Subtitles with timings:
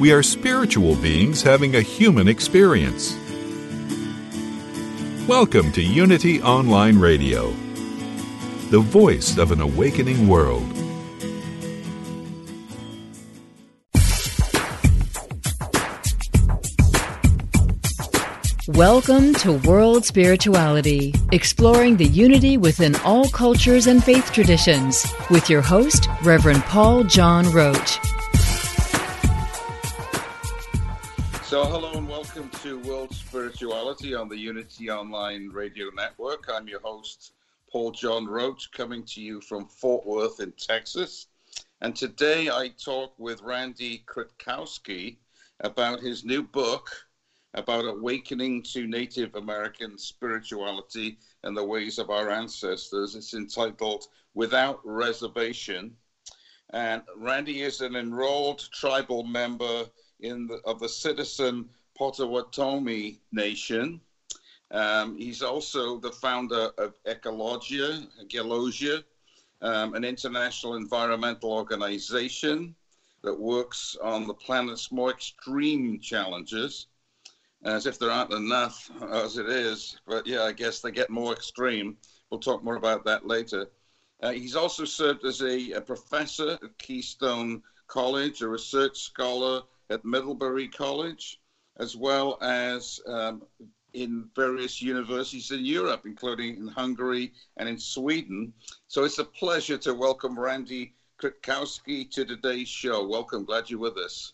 [0.00, 3.16] We are spiritual beings having a human experience.
[5.28, 7.50] Welcome to Unity Online Radio,
[8.70, 10.64] the voice of an awakening world.
[18.76, 25.62] Welcome to World Spirituality, exploring the unity within all cultures and faith traditions, with your
[25.62, 28.00] host, Reverend Paul John Roach.
[31.54, 36.46] So, hello and welcome to World Spirituality on the Unity Online Radio Network.
[36.52, 37.34] I'm your host,
[37.70, 41.28] Paul John Roach, coming to you from Fort Worth in Texas.
[41.80, 45.18] And today I talk with Randy Kritkausky
[45.60, 46.90] about his new book
[47.54, 53.14] about awakening to Native American spirituality and the ways of our ancestors.
[53.14, 55.94] It's entitled Without Reservation.
[56.70, 59.84] And Randy is an enrolled tribal member
[60.24, 64.00] in the, of the citizen Potawatomi Nation.
[64.70, 69.04] Um, he's also the founder of Ecologia, Ecologia,
[69.62, 72.74] um, an international environmental organization
[73.22, 76.86] that works on the planet's more extreme challenges
[77.64, 79.98] as if there aren't enough as it is.
[80.06, 81.96] But yeah, I guess they get more extreme.
[82.30, 83.68] We'll talk more about that later.
[84.22, 90.04] Uh, he's also served as a, a, professor at Keystone College, a research scholar at
[90.04, 91.40] Middlebury College,
[91.78, 93.42] as well as um,
[93.92, 98.52] in various universities in Europe, including in Hungary and in Sweden.
[98.88, 103.06] So it's a pleasure to welcome Randy Kritkausky to today's show.
[103.06, 104.32] Welcome, glad you're with us.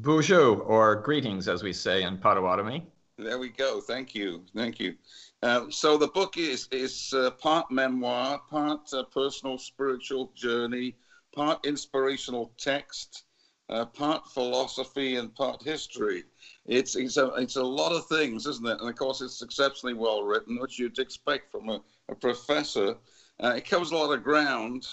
[0.00, 2.86] Bozho, or greetings, as we say in Potawatomi.
[3.16, 3.80] There we go.
[3.80, 4.44] Thank you.
[4.54, 4.94] Thank you.
[5.42, 10.94] Uh, so the book is is uh, part memoir, part uh, personal spiritual journey,
[11.34, 13.24] part inspirational text,
[13.70, 16.24] uh, part philosophy, and part history.
[16.66, 18.80] It's it's a it's a lot of things, isn't it?
[18.80, 22.96] And of course, it's exceptionally well written, which you'd expect from a, a professor.
[23.42, 24.86] Uh, it covers a lot of ground.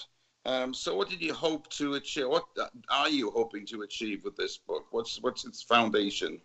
[0.44, 2.28] Um, so, what did you hope to achieve?
[2.28, 2.44] What
[2.88, 4.86] are you hoping to achieve with this book?
[4.90, 6.40] What's what's its foundation?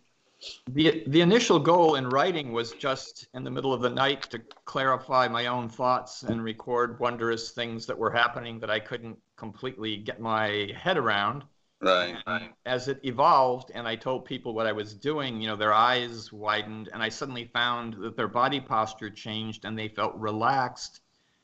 [0.72, 4.40] The the initial goal in writing was just in the middle of the night to
[4.64, 9.98] clarify my own thoughts and record wondrous things that were happening that I couldn't completely
[9.98, 11.44] get my head around.
[11.82, 12.52] Right, right.
[12.64, 16.32] As it evolved, and I told people what I was doing, you know, their eyes
[16.32, 21.00] widened, and I suddenly found that their body posture changed, and they felt relaxed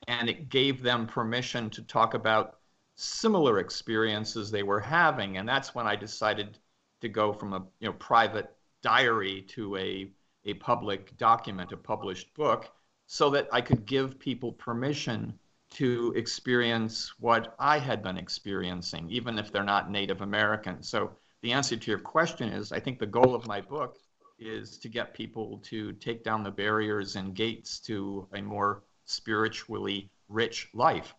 [0.07, 2.59] and it gave them permission to talk about
[2.97, 6.59] similar experiences they were having and that's when i decided
[7.01, 8.51] to go from a you know private
[8.83, 10.11] diary to a
[10.47, 12.73] a public document a published book
[13.07, 15.39] so that i could give people permission
[15.71, 21.11] to experience what i had been experiencing even if they're not native american so
[21.43, 23.99] the answer to your question is i think the goal of my book
[24.39, 30.11] is to get people to take down the barriers and gates to a more spiritually
[30.29, 31.15] rich life.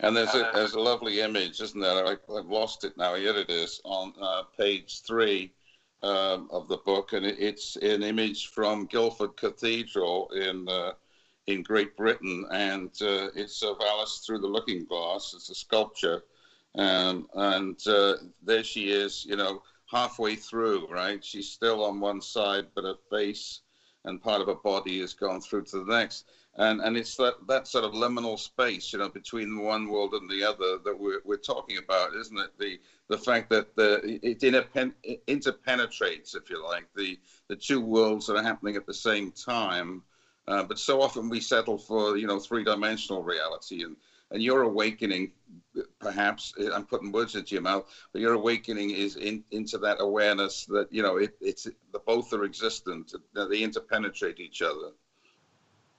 [0.00, 2.06] And there's a, there's a lovely image, isn't there?
[2.06, 3.14] I, have lost it now.
[3.14, 5.52] Here it is on uh, page three
[6.02, 10.92] um, of the book, and it, it's an image from Guildford Cathedral in uh,
[11.46, 15.32] in Great Britain, and uh, it's of Alice through the Looking Glass.
[15.34, 16.22] It's a sculpture,
[16.76, 20.86] um, and uh, there she is, you know, halfway through.
[20.88, 23.60] Right, she's still on one side, but her face
[24.04, 26.24] and part of her body has gone through to the next.
[26.56, 30.28] And, and it's that, that sort of liminal space, you know, between one world and
[30.28, 32.50] the other that we're, we're talking about, isn't it?
[32.58, 34.92] The the fact that the, it interpen,
[35.26, 37.18] interpenetrates, if you like, the,
[37.48, 40.02] the two worlds that are happening at the same time.
[40.50, 43.84] Uh, but so often we settle for, you know, three dimensional reality.
[43.84, 43.96] And,
[44.32, 45.30] and your awakening,
[46.00, 50.66] perhaps, I'm putting words into your mouth, but your awakening is in, into that awareness
[50.66, 54.90] that, you know, it, it's the both are existent, that they interpenetrate each other.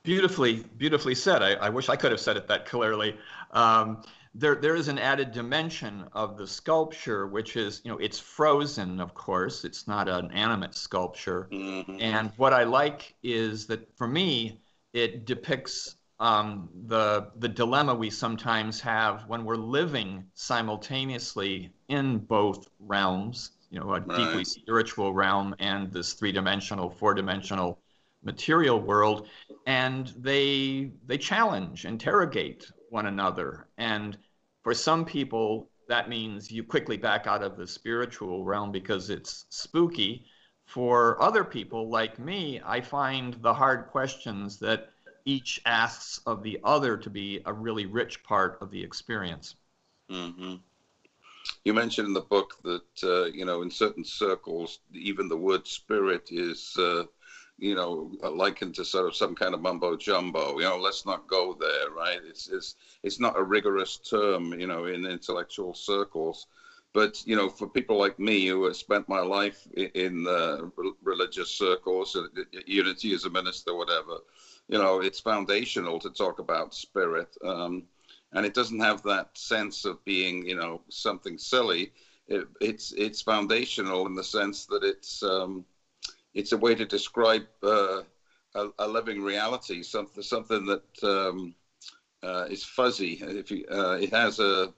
[0.04, 1.42] Beautifully, beautifully said.
[1.42, 3.18] I, I wish I could have said it that clearly.
[3.52, 4.04] Um,
[4.34, 9.00] there, there is an added dimension of the sculpture, which is, you know, it's frozen,
[9.00, 9.66] of course.
[9.66, 11.50] It's not an animate sculpture.
[11.52, 11.98] Mm-hmm.
[12.00, 14.62] And what I like is that for me,
[14.94, 22.68] it depicts um, the the dilemma we sometimes have when we're living simultaneously in both
[22.80, 24.08] realms, you know, a right.
[24.08, 27.80] deeply spiritual realm and this three-dimensional, four-dimensional
[28.24, 29.28] material world,
[29.66, 34.18] and they they challenge, interrogate one another, and
[34.64, 39.46] for some people that means you quickly back out of the spiritual realm because it's
[39.50, 40.26] spooky.
[40.66, 44.90] For other people like me, I find the hard questions that
[45.26, 49.56] each asks of the other to be a really rich part of the experience.
[50.10, 50.56] Mm-hmm.
[51.66, 55.68] You mentioned in the book that uh, you know in certain circles, even the word
[55.68, 57.04] spirit is uh,
[57.62, 60.58] you know likened to sort of some kind of mumbo jumbo.
[60.60, 62.20] You know, let's not go there, right?
[62.28, 66.48] It's it's it's not a rigorous term, you know, in intellectual circles.
[66.94, 70.58] But you know, for people like me who have spent my life in, uh,
[71.02, 72.18] religious circles,
[72.66, 74.18] unity as a minister, whatever,
[74.68, 77.38] you know, it's foundational to talk about spirit.
[77.46, 77.84] Um,
[78.34, 81.94] and it doesn't have that sense of being, you know, something silly.
[82.28, 85.66] It, it's it's foundational in the sense that it's um,
[86.34, 88.02] it's a way to describe uh,
[88.56, 91.56] a, a, living reality, something something that um,
[92.24, 93.20] uh, is fuzzy.
[93.22, 94.74] If you, uh, it has a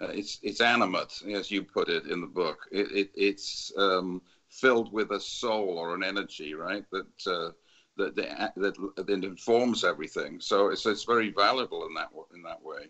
[0.00, 2.58] uh, it's it's animate, as you put it in the book.
[2.70, 6.84] It, it it's um, filled with a soul or an energy, right?
[6.92, 7.50] That uh,
[7.96, 8.14] that,
[8.56, 10.38] that, that, informs everything.
[10.38, 12.88] So it's, it's very valuable in that in that way.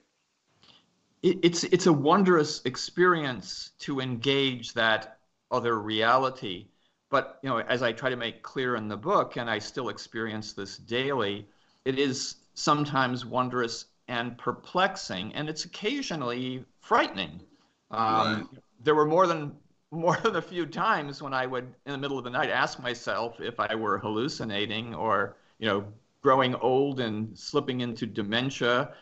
[1.23, 5.19] it's it's a wondrous experience to engage that
[5.51, 6.67] other reality.
[7.11, 9.89] But you know, as I try to make clear in the book, and I still
[9.89, 11.47] experience this daily,
[11.85, 17.41] it is sometimes wondrous and perplexing, and it's occasionally frightening.
[17.91, 18.45] Um, right.
[18.83, 19.57] There were more than
[19.93, 22.83] more than a few times when I would, in the middle of the night, ask
[22.83, 25.85] myself if I were hallucinating or, you know,
[26.23, 28.93] growing old and slipping into dementia.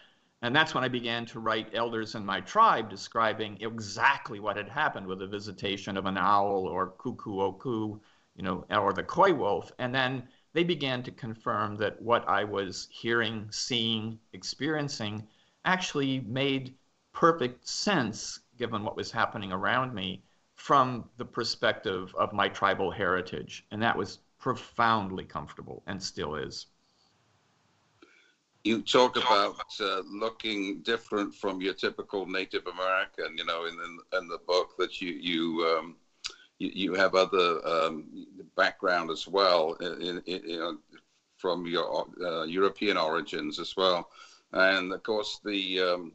[0.43, 4.69] And that's when I began to write Elders in My Tribe, describing exactly what had
[4.69, 7.99] happened with the visitation of an owl or cuckoo oku,
[8.37, 9.73] you know, or the coy wolf.
[9.79, 15.27] And then they began to confirm that what I was hearing, seeing, experiencing
[15.65, 16.75] actually made
[17.13, 20.23] perfect sense given what was happening around me
[20.55, 23.67] from the perspective of my tribal heritage.
[23.71, 26.67] And that was profoundly comfortable and still is.
[28.65, 33.99] You talk about uh, looking different from your typical Native American, you know, in, in,
[34.19, 35.97] in the book that you, you, um,
[36.59, 38.27] you, you, have other um,
[38.57, 40.79] background as well, in, you know,
[41.37, 44.09] from your uh, European origins as well.
[44.55, 46.13] And of course, the, um,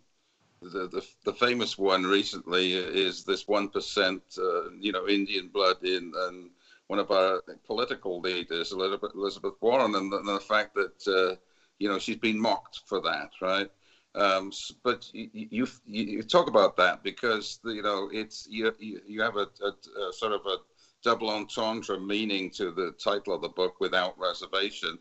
[0.62, 5.84] the, the, the famous one recently is this one percent, uh, you know, Indian blood
[5.84, 6.50] in and
[6.88, 11.36] one of our political leaders, Elizabeth, Elizabeth Warren, and the, and the fact that uh,
[11.80, 13.70] you know she's been mocked for that, right?
[14.16, 14.52] Um,
[14.84, 19.48] but you, you, you talk about that because you know it's you you have a,
[19.64, 19.70] a,
[20.10, 20.58] a sort of a
[21.04, 24.98] double entendre meaning to the title of the book without reservation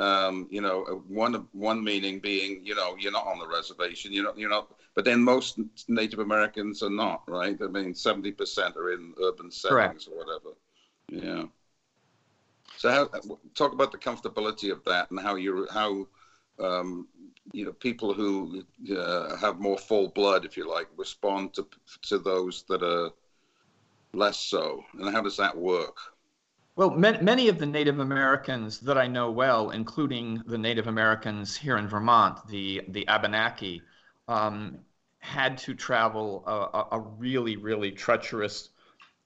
[0.00, 4.12] um, you know, uh, one one meaning being, you know, you're not on the reservation.
[4.12, 4.38] You're not.
[4.38, 4.72] You're not.
[4.94, 7.56] But then most Native Americans are not, right?
[7.62, 10.08] I mean, seventy percent are in urban settings Correct.
[10.10, 10.56] or whatever.
[11.08, 11.44] Yeah.
[12.78, 13.10] So, how,
[13.54, 16.06] talk about the comfortability of that and how you how
[16.60, 17.08] um,
[17.52, 18.64] you know people who
[18.96, 21.66] uh, have more full blood, if you like, respond to
[22.02, 23.10] to those that are
[24.12, 25.96] less so, and how does that work?
[26.76, 31.76] Well, many of the Native Americans that I know well, including the Native Americans here
[31.76, 33.82] in Vermont, the, the Abenaki,
[34.28, 34.78] um,
[35.18, 38.70] had to travel a, a, really, really treacherous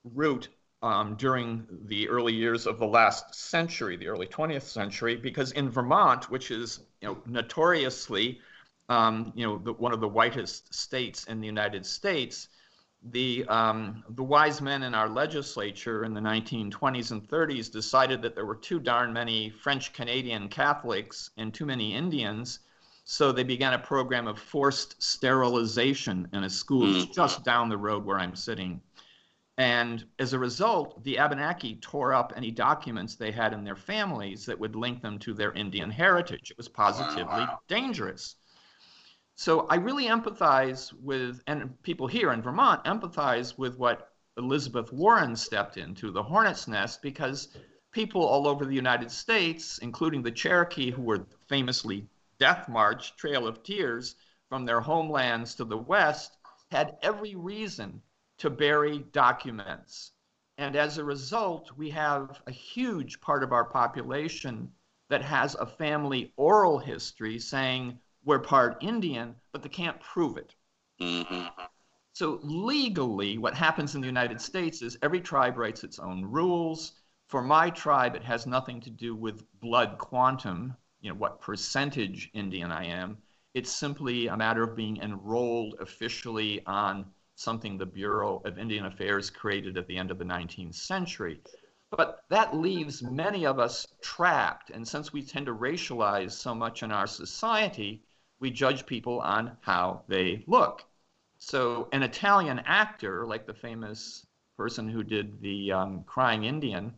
[0.03, 0.49] route
[0.85, 5.71] um, during the early years of the last century, the early 20th century, because in
[5.71, 8.39] Vermont, which is you know, notoriously
[8.91, 12.49] um, you know, the, one of the whitest states in the United States,
[13.11, 18.35] the, um, the wise men in our legislature in the 1920s and 30s decided that
[18.35, 22.59] there were too darn many French Canadian Catholics and too many Indians.
[23.05, 27.15] So they began a program of forced sterilization in a school mm.
[27.15, 28.83] just down the road where I'm sitting.
[29.57, 34.47] And as a result, the Abenaki tore up any documents they had in their families
[34.47, 36.51] that would link them to their Indian heritage.
[36.51, 37.61] It was positively wow.
[37.69, 38.35] dangerous.
[39.37, 45.37] So I really empathize with, and people here in Vermont empathize with what Elizabeth Warren
[45.37, 47.57] stepped into, the hornet's nest, because
[47.93, 52.09] people all over the United States, including the Cherokee, who were famously
[52.39, 54.17] Death March, Trail of Tears,
[54.49, 56.37] from their homelands to the West,
[56.73, 58.03] had every reason
[58.39, 60.13] to bury documents.
[60.59, 64.71] And as a result, we have a huge part of our population
[65.11, 70.55] that has a family oral history saying we're part Indian, but they can't prove it.
[71.01, 71.47] Mm-hmm.
[72.13, 76.93] So legally, what happens in the United States is every tribe writes its own rules.
[77.27, 82.31] For my tribe, it has nothing to do with blood quantum, you know, what percentage
[82.33, 83.19] Indian I am.
[83.55, 89.31] It's simply a matter of being enrolled officially on something the Bureau of Indian Affairs
[89.31, 91.41] created at the end of the 19th century.
[91.91, 94.71] But that leaves many of us trapped.
[94.71, 98.03] And since we tend to racialize so much in our society,
[98.41, 100.85] we judge people on how they look.
[101.39, 104.27] So an Italian actor, like the famous
[104.57, 106.95] person who did the um, Crying Indian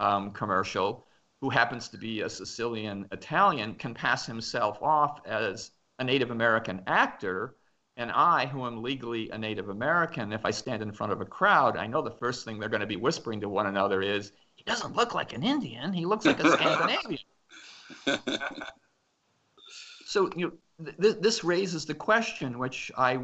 [0.00, 1.06] um, commercial,
[1.40, 6.82] who happens to be a Sicilian Italian, can pass himself off as a Native American
[6.86, 7.56] actor.
[7.96, 11.26] And I, who am legally a Native American, if I stand in front of a
[11.26, 14.32] crowd, I know the first thing they're going to be whispering to one another is,
[14.54, 17.20] he doesn't look like an Indian, he looks like a Scandinavian.
[20.06, 23.20] so you know, th- this raises the question, which I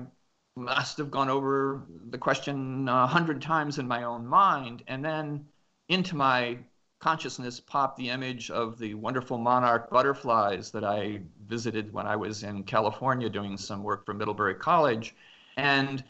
[0.57, 5.47] must have gone over the question a hundred times in my own mind, and then
[5.89, 6.59] into my
[7.01, 12.43] consciousness popped the image of the wonderful monarch butterflies that I visited when I was
[12.43, 15.15] in California doing some work for Middlebury College.
[15.57, 16.03] And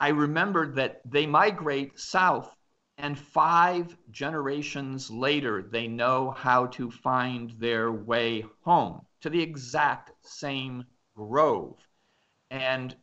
[0.00, 2.54] I remembered that they migrate south,
[2.98, 10.12] and five generations later, they know how to find their way home to the exact
[10.26, 10.84] same
[11.16, 11.76] grove.
[12.50, 12.94] And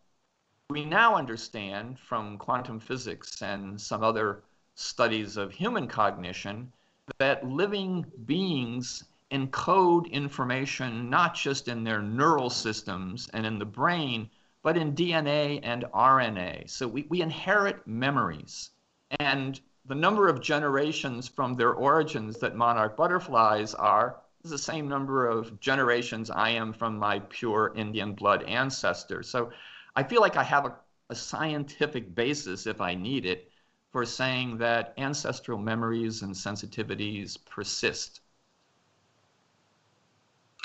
[0.69, 4.43] we now understand from quantum physics and some other
[4.75, 6.71] studies of human cognition
[7.19, 14.29] that living beings encode information not just in their neural systems and in the brain,
[14.63, 16.69] but in DNA and RNA.
[16.69, 18.71] So we, we inherit memories.
[19.19, 24.87] And the number of generations from their origins that monarch butterflies are is the same
[24.87, 29.23] number of generations I am from my pure Indian blood ancestor.
[29.23, 29.51] So
[29.95, 30.75] I feel like I have a,
[31.09, 33.50] a scientific basis, if I need it,
[33.91, 38.21] for saying that ancestral memories and sensitivities persist.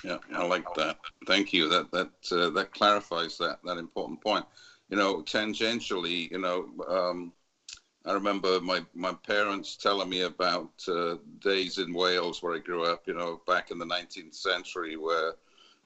[0.05, 0.99] Yeah, I like that.
[1.27, 1.69] Thank you.
[1.69, 4.45] That that uh, that clarifies that that important point.
[4.89, 7.33] You know, tangentially, you know, um,
[8.05, 12.85] I remember my my parents telling me about uh, days in Wales where I grew
[12.85, 13.03] up.
[13.07, 15.35] You know, back in the 19th century, where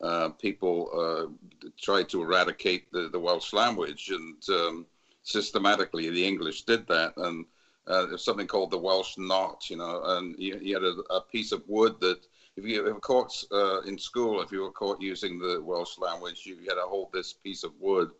[0.02, 4.86] uh, people uh, tried to eradicate the, the Welsh language, and um,
[5.30, 7.16] systematically the English did that.
[7.16, 7.46] And
[7.86, 11.20] uh, there's something called the Welsh knot, you know, and you, you had a, a,
[11.22, 12.20] piece of wood that
[12.56, 16.42] if you were caught uh, in school, if you were caught using the Welsh language,
[16.44, 18.10] you had to hold this piece of wood.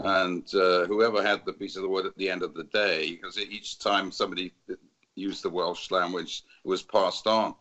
[0.00, 3.12] And uh, whoever had the piece of the wood at the end of the day,
[3.12, 4.52] because each time somebody
[5.14, 7.54] used the Welsh language, it was passed on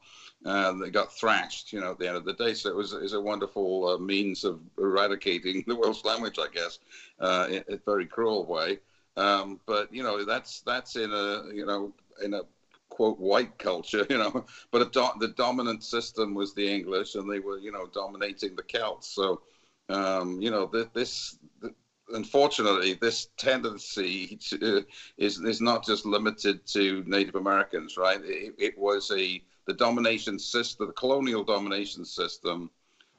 [0.45, 2.53] and they got thrashed, you know, at the end of the day.
[2.53, 6.47] So it was, it was a wonderful uh, means of eradicating the Welsh language, I
[6.53, 6.79] guess,
[7.19, 8.79] uh, in a very cruel way.
[9.15, 11.93] Um, but you know, that's that's in a you know
[12.23, 12.41] in a
[12.89, 14.45] quote white culture, you know.
[14.71, 18.63] But do- the dominant system was the English, and they were you know dominating the
[18.63, 19.07] Celts.
[19.13, 19.41] So
[19.89, 21.37] um, you know th- this.
[21.61, 21.73] Th-
[22.09, 24.81] unfortunately, this tendency to, uh,
[25.17, 28.19] is is not just limited to Native Americans, right?
[28.23, 32.69] It, it was a the domination system, the colonial domination system,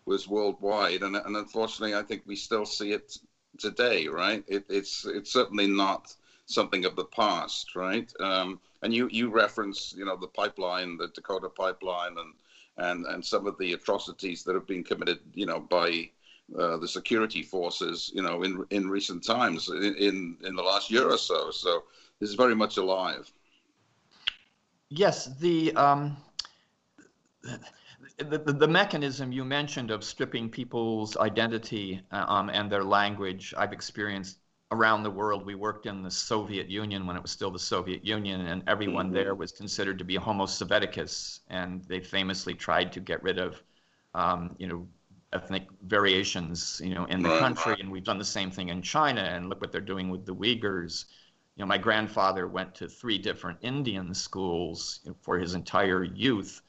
[0.06, 3.16] was worldwide, and, and unfortunately, I think we still see it
[3.58, 4.44] today, right?
[4.46, 6.14] It, it's it's certainly not
[6.46, 8.10] something of the past, right?
[8.20, 12.34] Um, and you you reference, you know, the pipeline, the Dakota pipeline, and
[12.76, 16.10] and and some of the atrocities that have been committed, you know, by
[16.58, 20.90] uh, the security forces, you know, in in recent times, in, in in the last
[20.90, 21.50] year or so.
[21.50, 21.84] So
[22.20, 23.30] this is very much alive.
[24.90, 26.16] Yes, the um,
[28.18, 33.52] the, the, the, mechanism you mentioned of stripping people's identity uh, um, and their language,
[33.56, 34.38] I've experienced
[34.70, 35.44] around the world.
[35.44, 39.06] We worked in the Soviet Union when it was still the Soviet Union, and everyone
[39.06, 39.14] mm-hmm.
[39.16, 43.62] there was considered to be Homo Sovieticus, and they famously tried to get rid of,
[44.14, 44.86] um, you know,
[45.32, 47.76] ethnic variations, you know, in the country.
[47.80, 50.34] And we've done the same thing in China, and look what they're doing with the
[50.34, 51.06] Uyghurs.
[51.56, 56.62] You know, my grandfather went to three different Indian schools for his entire youth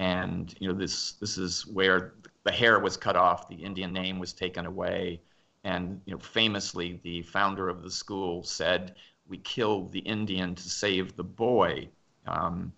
[0.00, 2.14] and you know this this is where
[2.44, 5.20] the hair was cut off, the Indian name was taken away,
[5.62, 8.96] and you know famously the founder of the school said,
[9.28, 11.90] "We killed the Indian to save the boy."
[12.26, 12.72] Um,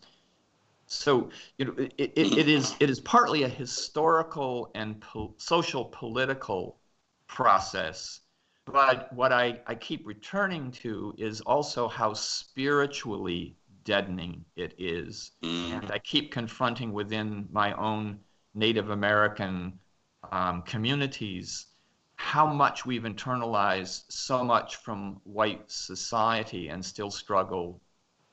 [0.87, 5.85] so you know it, it, it is it is partly a historical and po- social
[5.87, 6.81] political
[7.29, 8.21] process
[8.65, 15.33] but what I, I keep returning to is also how spiritually deadening it is.
[15.43, 15.83] Mm.
[15.83, 18.19] And I keep confronting within my own
[18.55, 19.79] Native American
[20.31, 21.67] um, communities,
[22.17, 27.81] how much we've internalized so much from white society and still struggle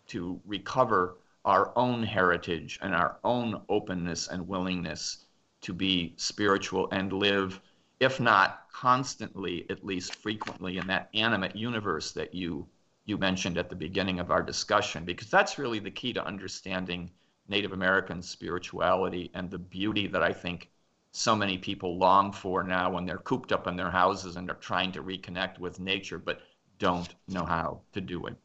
[0.08, 5.26] to recover our own heritage and our own openness and willingness
[5.62, 7.60] to be spiritual and live,
[8.00, 12.68] if not constantly, at least frequently, in that animate universe that you
[13.10, 17.10] you mentioned at the beginning of our discussion, because that's really the key to understanding
[17.48, 20.70] Native American spirituality and the beauty that I think
[21.12, 24.56] so many people long for now when they're cooped up in their houses and they're
[24.56, 26.42] trying to reconnect with nature, but
[26.78, 28.36] don't know how to do it.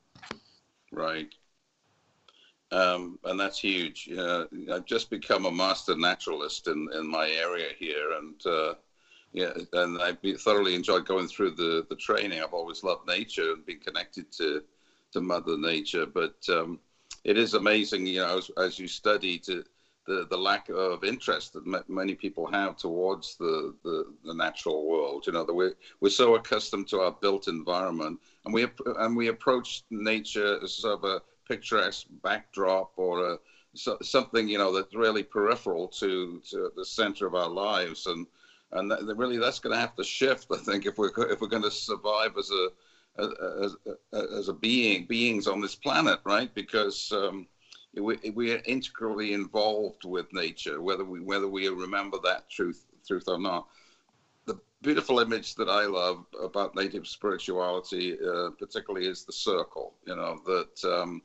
[0.90, 1.33] Right.
[2.73, 4.09] Um, and that's huge.
[4.11, 8.75] Uh, I've just become a master naturalist in, in my area here, and uh,
[9.35, 12.41] yeah, and I've thoroughly enjoyed going through the, the training.
[12.41, 14.62] I've always loved nature and been connected to
[15.12, 16.81] to Mother Nature, but um,
[17.25, 19.64] it is amazing, you know, as, as you study to
[20.07, 24.87] the, the lack of interest that m- many people have towards the, the, the, natural
[24.87, 25.25] world.
[25.26, 28.67] You know, that we're, we're so accustomed to our built environment and we,
[28.99, 33.38] and we approach nature as sort of a picturesque backdrop or a,
[33.75, 38.26] so, something you know that's really peripheral to, to the center of our lives and
[38.75, 41.49] and that, really that's going to have to shift I think if we're if we're
[41.49, 42.69] going to survive as a
[43.62, 43.76] as,
[44.12, 46.52] as a being beings on this planet right?
[46.54, 47.47] Because um,
[47.97, 53.25] we, we are integrally involved with nature whether we whether we remember that truth truth
[53.28, 53.66] or not.
[54.47, 60.16] The beautiful image that I love about native spirituality uh, particularly is the circle you
[60.16, 61.23] know that um,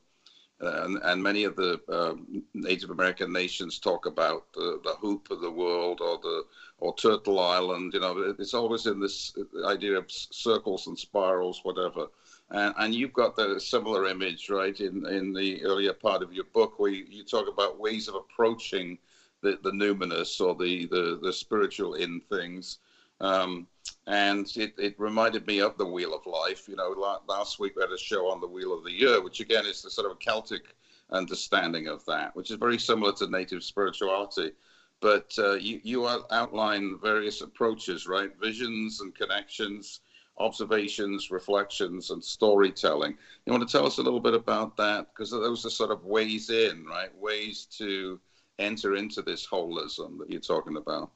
[0.60, 2.14] and, and many of the uh,
[2.54, 6.44] Native American nations talk about the, the hoop of the world or the
[6.78, 7.92] or Turtle Island.
[7.94, 9.32] You know, it's always in this
[9.66, 12.06] idea of circles and spirals, whatever.
[12.50, 16.44] And, and you've got the similar image, right, in, in the earlier part of your
[16.44, 18.98] book, where you, you talk about ways of approaching
[19.42, 22.78] the, the numinous or the, the, the spiritual in things.
[23.20, 23.66] Um,
[24.06, 26.68] and it, it reminded me of the Wheel of Life.
[26.68, 29.40] You know, last week we had a show on the Wheel of the Year, which
[29.40, 30.74] again is the sort of Celtic
[31.10, 34.52] understanding of that, which is very similar to native spirituality.
[35.00, 38.30] But uh, you, you outline various approaches, right?
[38.40, 40.00] Visions and connections,
[40.38, 43.16] observations, reflections, and storytelling.
[43.46, 45.06] You want to tell us a little bit about that?
[45.12, 47.14] Because those are sort of ways in, right?
[47.16, 48.20] Ways to
[48.58, 51.10] enter into this holism that you're talking about.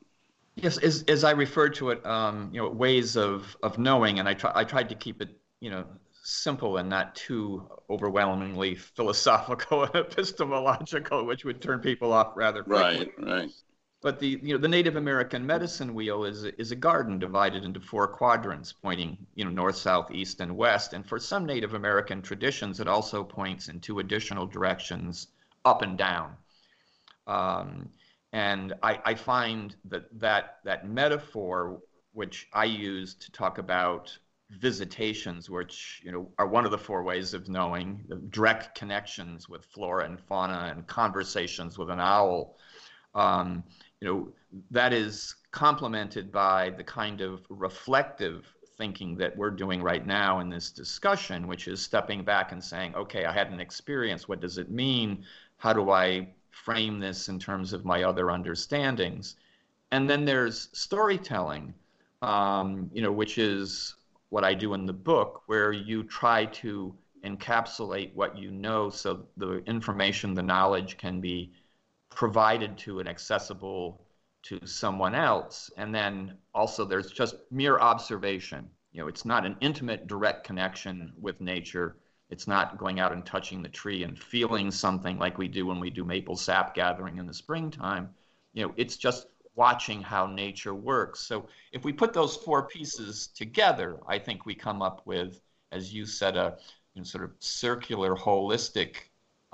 [0.57, 4.29] Yes, as, as I referred to it, um, you know, ways of, of knowing, and
[4.29, 5.85] I, try, I tried to keep it, you know,
[6.23, 13.13] simple and not too overwhelmingly philosophical and epistemological, which would turn people off rather quickly.
[13.19, 13.51] Right, right.
[14.05, 17.81] But the you know the Native American medicine wheel is is a garden divided into
[17.81, 20.93] four quadrants, pointing you know north, south, east, and west.
[20.93, 25.29] And for some Native American traditions, it also points in two additional directions,
[25.65, 26.37] up and down.
[27.27, 27.89] Um,
[28.35, 31.81] and I, I find that, that that metaphor,
[32.15, 34.19] which I use to talk about
[34.51, 39.65] visitations, which you know are one of the four ways of knowing, direct connections with
[39.65, 42.57] flora and fauna, and conversations with an owl.
[43.15, 43.63] Um,
[44.01, 44.29] you know
[44.73, 50.51] that is complemented by the kind of reflective thinking that we're doing right now in
[50.51, 54.27] this discussion, which is stepping back and saying, okay, I had an experience.
[54.27, 55.25] What does it mean?
[55.59, 59.37] How do I frame this in terms of my other understandings.
[59.91, 61.75] And then there's storytelling,
[62.23, 63.97] um, you know, which is
[64.31, 69.27] what I do in the book, where you try to encapsulate what you know so
[69.37, 71.53] the information, the knowledge can be
[72.11, 74.01] provided to and accessible
[74.43, 75.71] to someone else.
[75.77, 78.69] And then also there's just mere observation.
[78.93, 81.97] You know, it's not an intimate, direct connection with nature
[82.31, 85.81] it's not going out and touching the tree and feeling something like we do when
[85.81, 88.09] we do maple sap gathering in the springtime.
[88.53, 91.21] You know, it's just watching how nature works.
[91.21, 95.93] So if we put those four pieces together, I think we come up with, as
[95.93, 96.59] you said, a
[96.95, 98.97] you know, sort of circular, holistic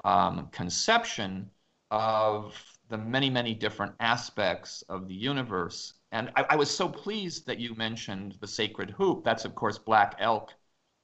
[0.04, 1.50] um, conception
[1.90, 2.54] of
[2.88, 5.94] the many, many different aspects of the universe.
[6.12, 9.24] And I, I, was so pleased that you mentioned the sacred hoop.
[9.24, 10.52] That's, of course, black elk,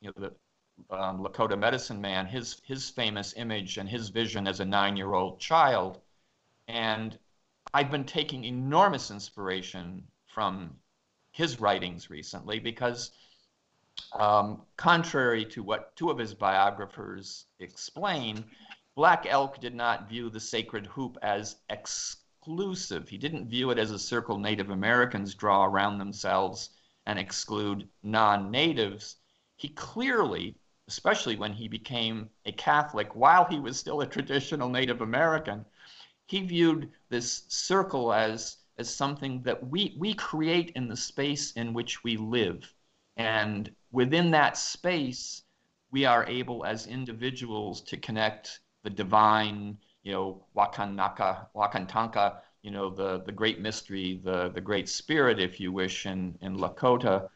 [0.00, 0.32] you know, the
[0.90, 6.00] um, Lakota medicine man, his his famous image and his vision as a nine-year-old child,
[6.68, 7.18] and
[7.74, 10.76] I've been taking enormous inspiration from
[11.32, 13.10] his writings recently because,
[14.12, 18.44] um, contrary to what two of his biographers explain,
[18.94, 23.08] Black Elk did not view the sacred hoop as exclusive.
[23.08, 26.70] He didn't view it as a circle Native Americans draw around themselves
[27.06, 29.16] and exclude non natives.
[29.56, 30.56] He clearly
[30.88, 35.64] especially when he became a Catholic while he was still a traditional Native American,
[36.26, 41.72] he viewed this circle as as something that we, we create in the space in
[41.72, 42.74] which we live.
[43.16, 45.42] And within that space,
[45.90, 52.90] we are able as individuals to connect the divine, you know, Wakanaka, Wakantanka, you know,
[52.90, 57.28] the, the great mystery, the, the great spirit, if you wish, in, in Lakota.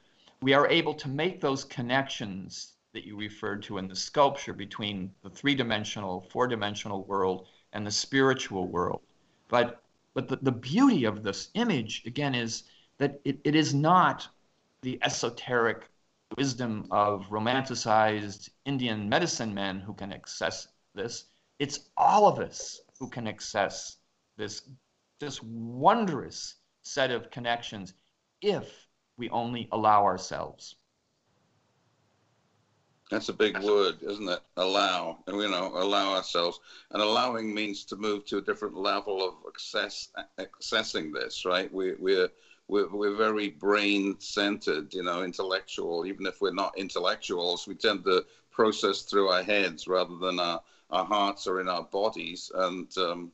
[0.43, 5.13] We are able to make those connections that you referred to in the sculpture between
[5.23, 9.01] the three dimensional, four dimensional world and the spiritual world.
[9.49, 12.65] But but the, the beauty of this image, again, is
[12.99, 14.27] that it, it is not
[14.83, 15.89] the esoteric
[16.37, 21.27] wisdom of romanticized Indian medicine men who can access this.
[21.59, 23.99] It's all of us who can access
[24.37, 24.63] this,
[25.19, 27.95] this wondrous set of connections
[28.43, 30.77] if we only allow ourselves.
[33.11, 34.41] That's a big word, isn't it?
[34.57, 36.61] Allow, you know, allow ourselves.
[36.93, 41.73] And allowing means to move to a different level of access, accessing this, right?
[41.73, 42.29] We, we're
[42.69, 46.07] we're we're very brain centered, you know, intellectual.
[46.07, 50.63] Even if we're not intellectuals, we tend to process through our heads rather than our,
[50.91, 52.53] our hearts or in our bodies.
[52.55, 53.33] And um,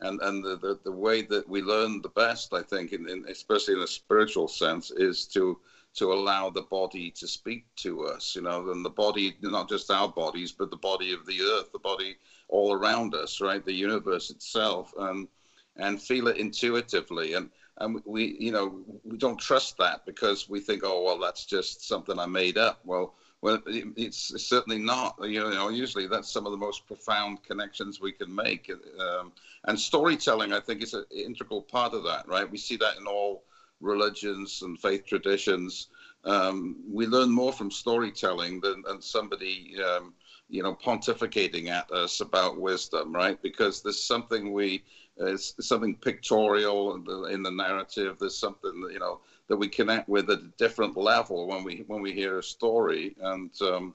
[0.00, 3.26] and and the, the, the way that we learn the best, I think, in, in
[3.28, 5.58] especially in a spiritual sense, is to
[5.94, 9.90] to allow the body to speak to us, you know, and the body, not just
[9.90, 12.16] our bodies, but the body of the earth, the body
[12.48, 15.28] all around us, right, the universe itself, and
[15.76, 20.60] and feel it intuitively, and and we, you know, we don't trust that because we
[20.60, 22.80] think, oh well, that's just something I made up.
[22.84, 25.16] Well, well, it's certainly not.
[25.22, 29.32] You know, usually that's some of the most profound connections we can make, um,
[29.64, 32.28] and storytelling, I think, is an integral part of that.
[32.28, 32.50] Right?
[32.50, 33.44] We see that in all
[33.80, 35.88] religions and faith traditions.
[36.24, 40.12] Um, we learn more from storytelling than, than somebody, um,
[40.48, 43.40] you know, pontificating at us about wisdom, right?
[43.40, 44.82] Because there's something we,
[45.16, 48.16] it's something pictorial in the, in the narrative.
[48.18, 52.00] There's something, you know, that we connect with at a different level when we when
[52.00, 53.94] we hear a story, and um,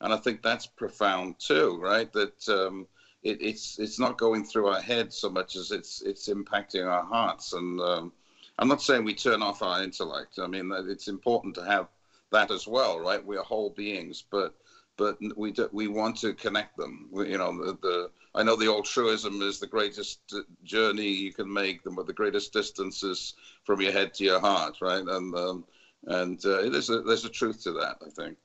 [0.00, 2.10] and I think that's profound too, right?
[2.14, 2.86] That um,
[3.22, 7.04] it, it's it's not going through our head so much as it's it's impacting our
[7.04, 8.12] hearts and um,
[8.58, 10.38] I'm not saying we turn off our intellect.
[10.38, 11.88] I mean, it's important to have
[12.30, 13.24] that as well, right?
[13.24, 14.54] We are whole beings, but
[14.96, 17.08] but we do, we want to connect them.
[17.10, 20.20] We, you know, the, the, I know the old truism is the greatest
[20.62, 25.02] journey you can make, the, the greatest distances from your head to your heart, right?
[25.02, 25.64] And um,
[26.06, 28.36] and uh, there's a there's a truth to that, I think.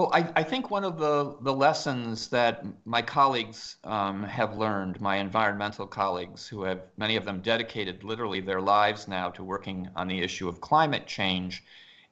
[0.00, 4.98] Well, I, I think one of the, the lessons that my colleagues um, have learned,
[4.98, 9.90] my environmental colleagues, who have many of them dedicated literally their lives now to working
[9.96, 11.62] on the issue of climate change,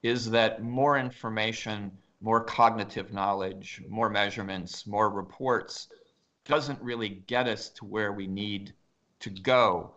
[0.03, 5.89] is that more information, more cognitive knowledge, more measurements, more reports
[6.45, 8.75] doesn't really get us to where we need
[9.21, 9.95] to go.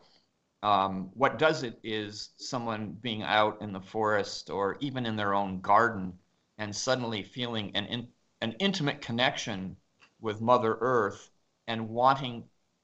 [0.64, 5.34] Um, what does it is someone being out in the forest or even in their
[5.34, 6.14] own garden
[6.62, 8.08] and suddenly feeling an, in,
[8.42, 9.76] an intimate connection
[10.22, 11.32] with Mother Earth
[11.68, 12.44] and wanting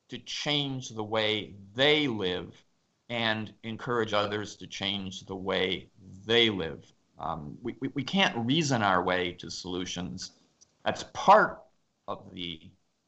[0.10, 2.56] to change the way they live
[3.10, 5.90] and encourage others to change the way
[6.26, 6.92] they live.
[7.20, 10.32] Um, we, we, we can't reason our way to solutions.
[10.84, 11.62] That's part
[12.08, 12.60] of the,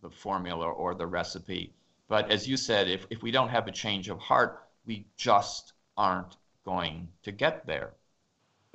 [0.03, 1.73] the formula or the recipe.
[2.07, 5.73] But as you said, if, if we don't have a change of heart, we just
[5.97, 7.93] aren't going to get there.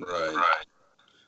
[0.01, 0.35] Right.
[0.35, 0.65] right.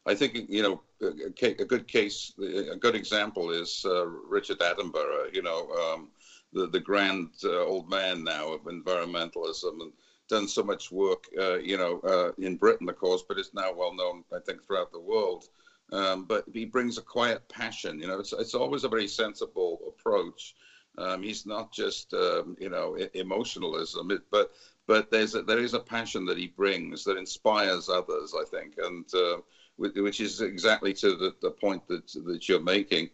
[0.08, 5.34] I think you know a, good case, a good example is uh, Richard Attenborough.
[5.34, 6.10] You know, um,
[6.54, 9.92] the the grand uh, old man now of environmentalism and
[10.30, 11.26] done so much work.
[11.38, 14.66] Uh, you know, uh, in Britain, of course, but it's now well known, I think,
[14.66, 15.46] throughout the world.
[15.92, 18.00] Um, but he brings a quiet passion.
[18.00, 20.56] You know, it's it's always a very sensible approach.
[20.98, 24.52] Um, he's not just um, you know emotionalism, it, but
[24.88, 28.34] but there's a, there is a passion that he brings that inspires others.
[28.40, 29.38] I think, and uh,
[29.78, 33.10] which is exactly to the, the point that that you're making.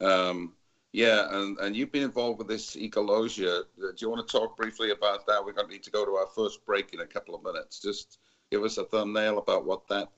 [0.00, 0.54] Um,
[0.92, 3.64] yeah, and, and you've been involved with this ecologia.
[3.78, 5.44] Do you want to talk briefly about that?
[5.44, 7.80] We're going to need to go to our first break in a couple of minutes.
[7.80, 8.18] Just
[8.50, 10.08] give us a thumbnail about what that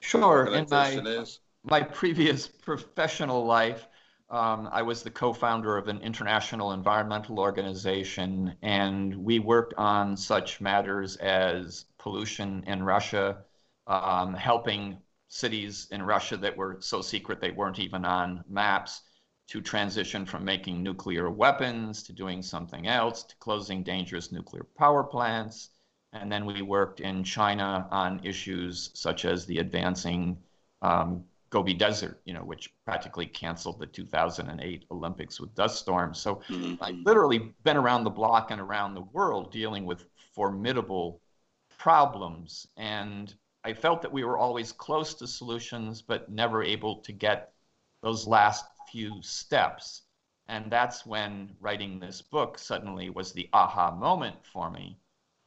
[0.00, 0.46] sure.
[0.46, 1.40] In my, is.
[1.64, 3.86] my previous professional life,
[4.30, 10.62] um, I was the co-founder of an international environmental organization, and we worked on such
[10.62, 13.44] matters as pollution in Russia,
[13.86, 14.96] um, helping
[15.32, 19.00] cities in Russia that were so secret they weren't even on maps
[19.48, 25.02] to transition from making nuclear weapons to doing something else to closing dangerous nuclear power
[25.02, 25.70] plants.
[26.12, 30.36] And then we worked in China on issues such as the advancing
[30.82, 36.20] um, Gobi Desert, you know, which practically canceled the 2008 Olympics with dust storms.
[36.20, 36.74] So mm-hmm.
[36.82, 41.22] I've literally been around the block and around the world dealing with formidable
[41.78, 42.66] problems.
[42.76, 47.52] And I felt that we were always close to solutions, but never able to get
[48.02, 50.02] those last few steps.
[50.48, 54.98] And that's when writing this book suddenly was the aha moment for me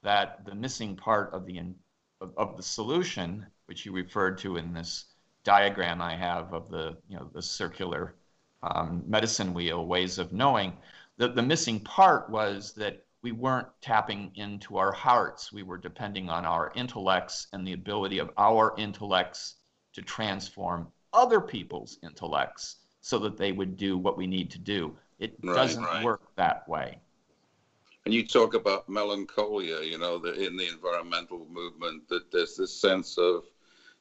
[0.03, 1.59] that the missing part of the
[2.21, 5.05] of, of the solution, which you referred to in this
[5.43, 8.15] diagram I have of the you know the circular
[8.63, 10.77] um, medicine wheel ways of knowing.
[11.17, 15.51] The, the missing part was that we weren't tapping into our hearts.
[15.51, 19.55] We were depending on our intellects and the ability of our intellects
[19.93, 24.95] to transform other people's intellects so that they would do what we need to do.
[25.17, 26.03] It right, doesn't right.
[26.03, 26.99] work that way.
[28.05, 32.79] And you talk about melancholia, you know, the, in the environmental movement, that there's this
[32.79, 33.45] sense of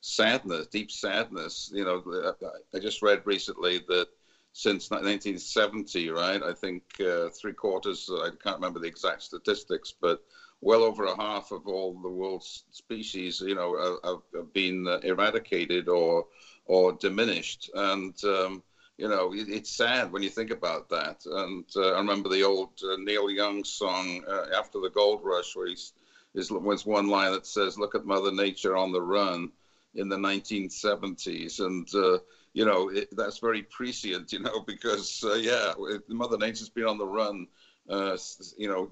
[0.02, 1.70] sadness, deep sadness.
[1.72, 2.34] You know,
[2.74, 4.08] I just read recently that
[4.54, 6.40] since 1970, right?
[6.40, 10.22] I think uh, three quarters, I can't remember the exact statistics, but
[10.60, 15.88] well over a half of all the world's species, you know, have, have been eradicated
[15.88, 16.26] or
[16.66, 17.68] or diminished.
[17.74, 18.62] And um,
[18.96, 21.26] you know, it's sad when you think about that.
[21.26, 25.56] And uh, I remember the old uh, Neil Young song uh, after the gold rush,
[25.56, 25.94] where he's
[26.32, 29.50] there's one line that says, "Look at Mother Nature on the run."
[29.96, 32.18] in the 1970s, and uh,
[32.54, 35.74] you know it, that's very prescient, you know, because uh, yeah,
[36.08, 37.46] Mother Nature's been on the run,
[37.90, 38.16] uh,
[38.56, 38.90] you know,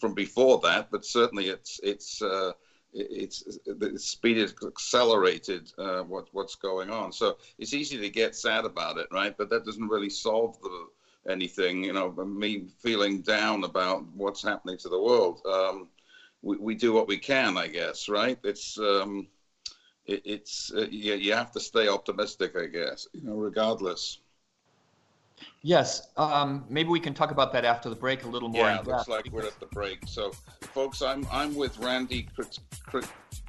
[0.00, 2.52] from before that, but certainly it's it's uh,
[2.94, 7.12] it's the speed is accelerated uh, what what's going on.
[7.12, 9.36] So it's easy to get sad about it, right?
[9.36, 10.86] But that doesn't really solve the
[11.30, 11.84] anything.
[11.84, 15.40] You know, me feeling down about what's happening to the world.
[15.46, 15.88] Um,
[16.42, 18.38] we, we do what we can, I guess, right?
[18.42, 19.28] It's um,
[20.06, 24.18] it, it's uh, you, you have to stay optimistic, I guess, you know, regardless.
[25.62, 28.66] Yes, um, maybe we can talk about that after the break a little more.
[28.66, 29.42] Yeah, looks like because...
[29.42, 30.00] we're at the break.
[30.06, 32.28] So, folks, I'm I'm with Randy.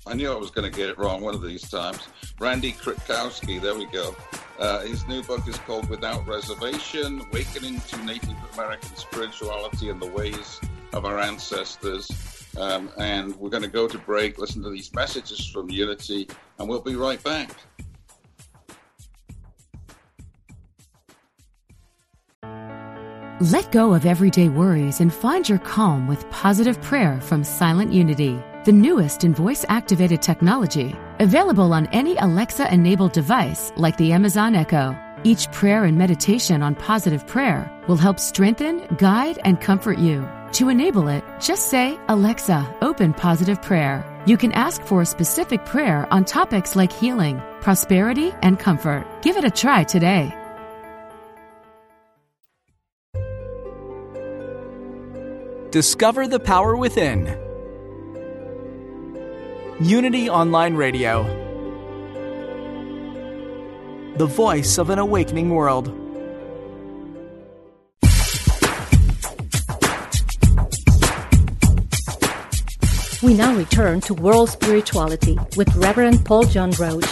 [0.05, 2.07] I knew I was going to get it wrong one of these times.
[2.39, 3.61] Randy Kritkausky.
[3.61, 4.15] There we go.
[4.59, 10.09] Uh, his new book is called Without Reservation: Awakening to Native American Spirituality and the
[10.09, 10.59] Ways
[10.93, 12.32] of Our Ancestors.
[12.57, 16.69] Um, and we're going to go to break, listen to these messages from Unity, and
[16.69, 17.49] we'll be right back.
[23.51, 28.39] Let go of everyday worries and find your calm with positive prayer from Silent Unity,
[28.63, 34.55] the newest in voice activated technology, available on any Alexa enabled device like the Amazon
[34.55, 34.95] Echo.
[35.25, 40.25] Each prayer and meditation on positive prayer will help strengthen, guide, and comfort you.
[40.53, 44.05] To enable it, just say, Alexa, open positive prayer.
[44.27, 49.05] You can ask for a specific prayer on topics like healing, prosperity, and comfort.
[49.23, 50.31] Give it a try today.
[55.71, 57.25] Discover the power within.
[59.81, 61.43] Unity Online Radio
[64.15, 66.02] the voice of an awakening world.
[73.23, 77.07] We now return to world spirituality with Reverend Paul John Roach.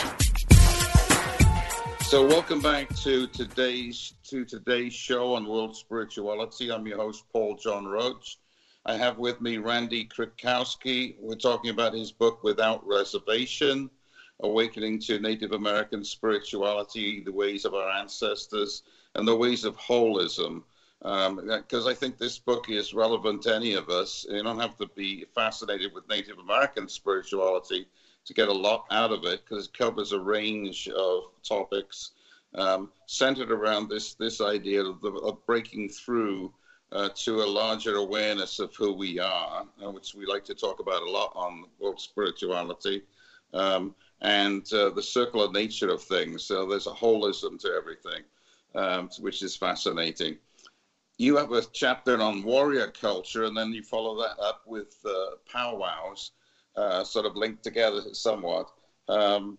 [2.02, 6.69] So, welcome back to today's to today's show on world spirituality.
[6.69, 8.39] I'm your host, Paul John Roach.
[8.86, 11.15] I have with me Randy Kritkausky.
[11.17, 13.89] We're talking about his book, Without Reservation
[14.43, 18.84] awakening to Native American spirituality, the ways of our ancestors,
[19.15, 20.63] and the ways of holism.
[21.02, 24.26] Because um, I think this book is relevant to any of us.
[24.30, 27.88] You don't have to be fascinated with Native American spirituality
[28.26, 32.12] to get a lot out of it, because it covers a range of topics
[32.54, 36.54] um, centered around this this idea of, the, of breaking through
[36.92, 40.80] uh, to a larger awareness of who we are, uh, which we like to talk
[40.80, 43.02] about a lot on World Spirituality.
[43.54, 46.44] Um, and uh, the circular nature of things.
[46.44, 48.22] So there's a holism to everything,
[48.76, 50.38] um, which is fascinating.
[51.17, 55.36] You have a chapter on warrior culture, and then you follow that up with uh,
[55.52, 56.32] powwows,
[56.76, 58.71] uh, sort of linked together somewhat.
[59.08, 59.58] Um,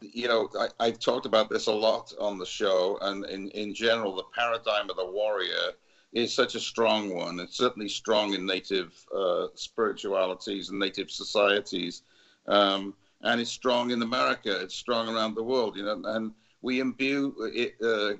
[0.00, 0.48] you know,
[0.80, 4.24] I, have talked about this a lot on the show, and in, in general, the
[4.34, 5.72] paradigm of the warrior
[6.12, 7.38] is such a strong one.
[7.40, 12.02] It's certainly strong in native uh, spiritualities and native societies.
[12.46, 14.60] Um, and it's strong in America.
[14.60, 16.00] It's strong around the world, you know.
[16.04, 18.14] And we imbue it, uh,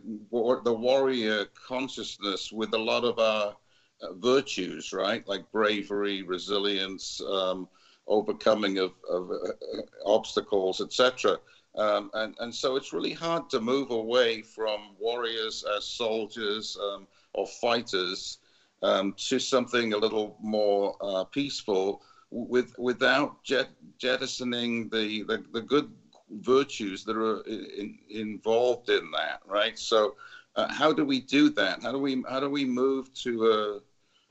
[0.62, 3.56] the warrior consciousness with a lot of our
[4.02, 5.26] uh, virtues, right?
[5.26, 7.68] Like bravery, resilience, um,
[8.06, 11.38] overcoming of, of uh, obstacles, etc.
[11.76, 17.06] Um, and, and so it's really hard to move away from warriors as soldiers um,
[17.34, 18.38] or fighters
[18.82, 23.68] um, to something a little more uh, peaceful with without jet,
[23.98, 25.90] jettisoning the, the, the, good
[26.30, 29.78] virtues that are in, involved in that, right?
[29.78, 30.14] So,
[30.56, 31.82] uh, how do we do that?
[31.82, 33.80] How do we how do we move to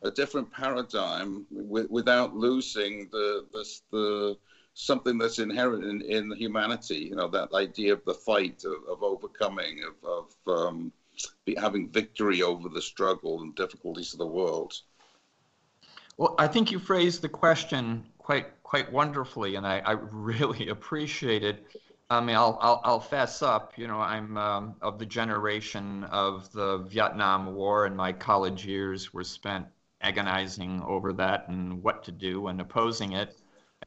[0.04, 4.38] a, a different paradigm w- without losing the, the the
[4.74, 7.08] something that's inherent in, in humanity?
[7.10, 10.92] You know, that idea of the fight, of, of overcoming, of, of um,
[11.46, 14.74] be, having victory over the struggle and difficulties of the world.
[16.18, 21.44] Well, I think you phrased the question quite quite wonderfully, and I, I really appreciate
[21.44, 21.68] it.
[22.10, 23.78] I mean, I'll, I'll, I'll fess up.
[23.78, 29.14] You know, I'm um, of the generation of the Vietnam War, and my college years
[29.14, 29.68] were spent
[30.02, 33.38] agonizing over that and what to do and opposing it,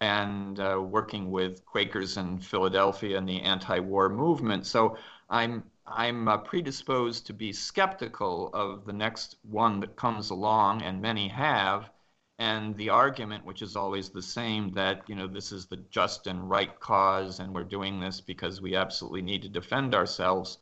[0.01, 4.67] and uh, working with Quakers in Philadelphia and the anti-war movement.
[4.67, 4.97] So
[5.29, 11.03] I'm I'm uh, predisposed to be skeptical of the next one that comes along, and
[11.03, 11.91] many have
[12.39, 16.27] and the argument which is always the same that you know this is the just
[16.27, 20.59] and right cause and we're doing this because we absolutely need to defend ourselves.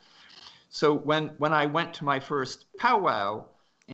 [0.69, 3.45] So when when i went to my first powwow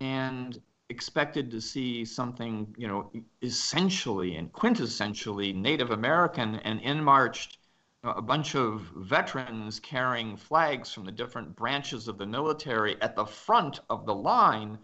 [0.00, 3.10] and expected to see something you know
[3.42, 7.58] essentially and quintessentially native american and in marched
[8.04, 13.24] a bunch of veterans carrying flags from the different branches of the military at the
[13.24, 14.78] front of the line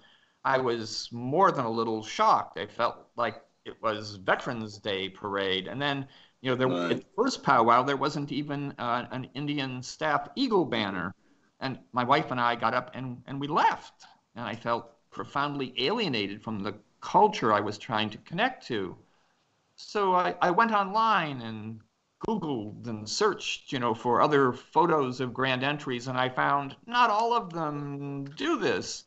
[0.44, 2.58] I was more than a little shocked.
[2.58, 6.08] I felt like it was Veterans Day parade, and then
[6.40, 6.92] you know there right.
[6.92, 11.14] at first powwow there wasn't even uh, an Indian staff eagle banner,
[11.60, 15.74] and my wife and I got up and and we left, and I felt profoundly
[15.78, 18.96] alienated from the culture I was trying to connect to.
[19.76, 21.80] So I, I went online and
[22.26, 27.10] Googled and searched, you know, for other photos of grand entries, and I found not
[27.10, 29.04] all of them do this.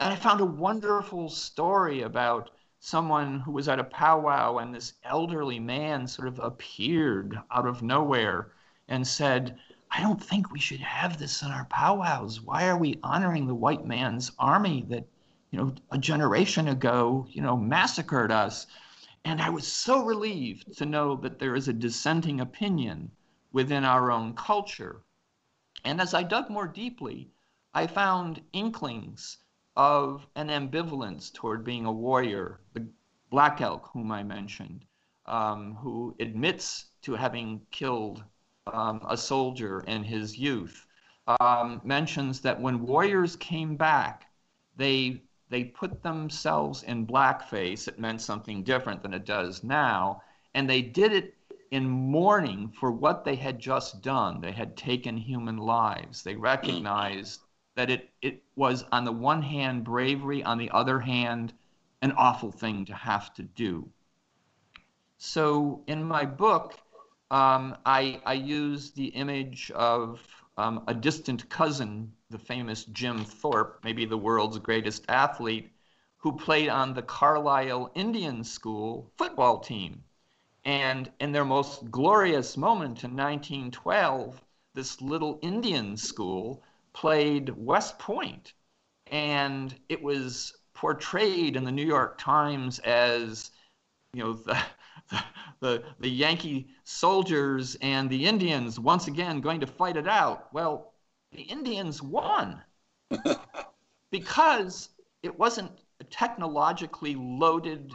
[0.00, 4.92] And I found a wonderful story about someone who was at a powwow and this
[5.02, 8.52] elderly man sort of appeared out of nowhere
[8.86, 9.58] and said,
[9.90, 12.40] I don't think we should have this in our powwows.
[12.40, 15.08] Why are we honoring the white man's army that,
[15.50, 18.68] you know, a generation ago, you know, massacred us?
[19.24, 23.10] And I was so relieved to know that there is a dissenting opinion
[23.50, 25.02] within our own culture.
[25.84, 27.32] And as I dug more deeply,
[27.74, 29.38] I found inklings
[29.78, 32.60] of an ambivalence toward being a warrior.
[32.74, 32.84] The
[33.30, 34.84] Black Elk, whom I mentioned,
[35.26, 38.24] um, who admits to having killed
[38.66, 40.84] um, a soldier in his youth,
[41.40, 44.26] um, mentions that when warriors came back,
[44.76, 47.86] they they put themselves in blackface.
[47.88, 50.22] It meant something different than it does now,
[50.54, 51.36] and they did it
[51.70, 54.40] in mourning for what they had just done.
[54.40, 56.22] They had taken human lives.
[56.22, 57.40] They recognized
[57.78, 61.52] that it, it was, on the one hand, bravery, on the other hand,
[62.02, 63.88] an awful thing to have to do.
[65.18, 66.74] So in my book,
[67.30, 70.20] um, I, I use the image of
[70.56, 75.70] um, a distant cousin, the famous Jim Thorpe, maybe the world's greatest athlete,
[76.16, 80.02] who played on the Carlisle Indian School football team.
[80.64, 84.42] And in their most glorious moment in 1912,
[84.74, 86.64] this little Indian school
[86.98, 88.54] played West Point,
[89.06, 93.52] and it was portrayed in the New York Times as,
[94.12, 94.32] you know,
[95.12, 95.22] the,
[95.60, 100.52] the, the Yankee soldiers and the Indians once again going to fight it out.
[100.52, 100.92] Well,
[101.30, 102.60] the Indians won
[104.10, 104.88] because
[105.22, 107.92] it wasn't a technologically loaded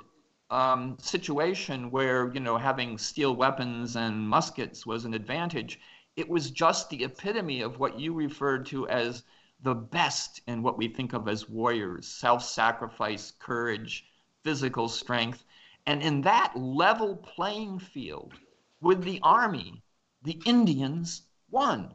[0.50, 5.80] um, situation where you know having steel weapons and muskets was an advantage
[6.15, 9.23] it was just the epitome of what you referred to as
[9.62, 14.06] the best in what we think of as warriors self sacrifice, courage,
[14.43, 15.43] physical strength.
[15.86, 18.34] And in that level playing field
[18.82, 19.82] with the army,
[20.21, 21.93] the Indians won.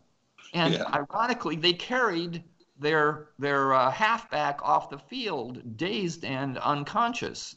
[0.52, 0.84] And yeah.
[0.92, 2.42] ironically, they carried
[2.78, 7.56] their, their uh, halfback off the field, dazed and unconscious.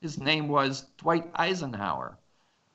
[0.00, 2.18] His name was Dwight Eisenhower.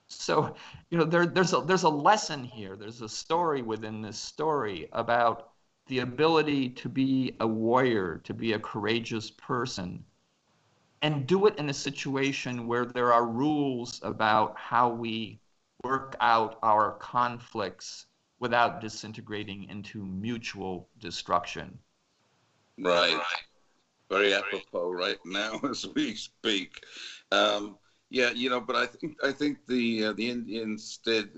[0.07, 0.55] So,
[0.89, 2.75] you know, there, there's a there's a lesson here.
[2.75, 5.49] There's a story within this story about
[5.87, 10.03] the ability to be a warrior, to be a courageous person,
[11.01, 15.39] and do it in a situation where there are rules about how we
[15.83, 18.05] work out our conflicts
[18.39, 21.77] without disintegrating into mutual destruction.
[22.77, 23.19] Right.
[24.09, 26.83] Very apropos right now as we speak.
[27.31, 27.77] Um,
[28.09, 31.29] yeah, you know, but I think I think the uh, the Indians did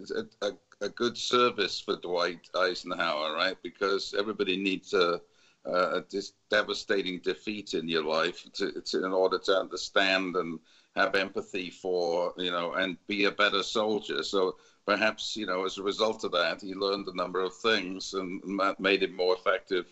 [0.41, 0.51] a,
[0.81, 3.57] a, good service for Dwight Eisenhower, right?
[3.63, 5.19] Because everybody needs a,
[5.65, 6.03] a
[6.49, 10.59] devastating defeat in your life to, to, in order to understand and
[10.95, 14.23] have empathy for, you know, and be a better soldier.
[14.23, 14.55] So
[14.85, 18.41] perhaps, you know, as a result of that, he learned a number of things and
[18.59, 19.85] that made him more effective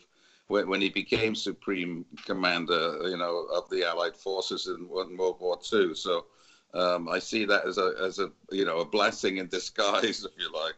[0.48, 5.60] when, when he became supreme commander, you know, of the Allied forces in World War
[5.72, 5.94] II.
[5.94, 6.26] So
[6.74, 10.32] um, I see that as a as a you know a blessing in disguise, if
[10.38, 10.76] you like.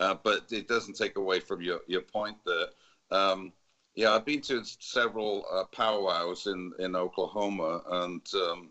[0.00, 2.66] Uh, but it doesn't take away from your your point there.
[3.10, 3.52] Um,
[3.94, 8.70] yeah, I've been to several uh, powwows in in Oklahoma, and um,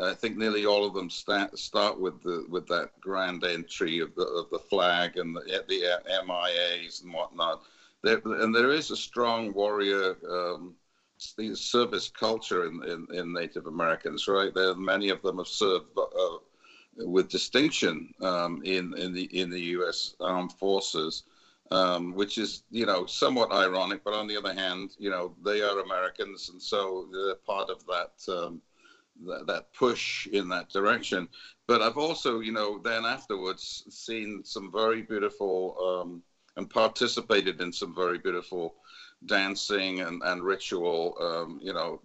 [0.00, 4.14] I think nearly all of them start start with the with that grand entry of
[4.14, 7.62] the of the flag and the, the MIAs and whatnot.
[8.02, 10.74] There, and there is a strong warrior um,
[11.54, 14.52] service culture in, in, in, Native Americans, right?
[14.54, 16.38] There, many of them have served uh,
[16.96, 20.14] with distinction um, in in the in the U.S.
[20.20, 21.24] Armed Forces,
[21.70, 24.04] um, which is you know somewhat ironic.
[24.04, 27.84] But on the other hand, you know they are Americans, and so they're part of
[27.86, 28.32] that.
[28.32, 28.60] Um,
[29.26, 31.28] that, that push in that direction,
[31.66, 36.22] but I've also, you know, then afterwards seen some very beautiful um,
[36.56, 38.74] and participated in some very beautiful
[39.26, 41.16] dancing and, and ritual.
[41.20, 42.00] Um, you know,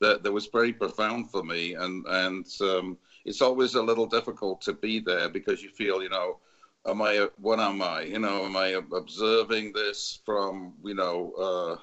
[0.00, 1.74] that, that was very profound for me.
[1.74, 6.10] And, and um, it's always a little difficult to be there because you feel, you
[6.10, 6.38] know,
[6.86, 8.02] am I, what am I?
[8.02, 11.76] You know, am I observing this from, you know, uh,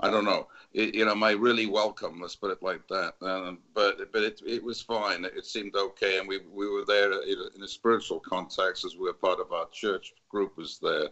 [0.00, 0.48] I don't know.
[0.72, 2.20] It, you know, am I really welcome?
[2.20, 3.14] Let's put it like that.
[3.22, 5.24] Um, but but it, it was fine.
[5.24, 9.12] It seemed okay, and we we were there in a spiritual context as we were
[9.12, 11.08] part of our church group was there,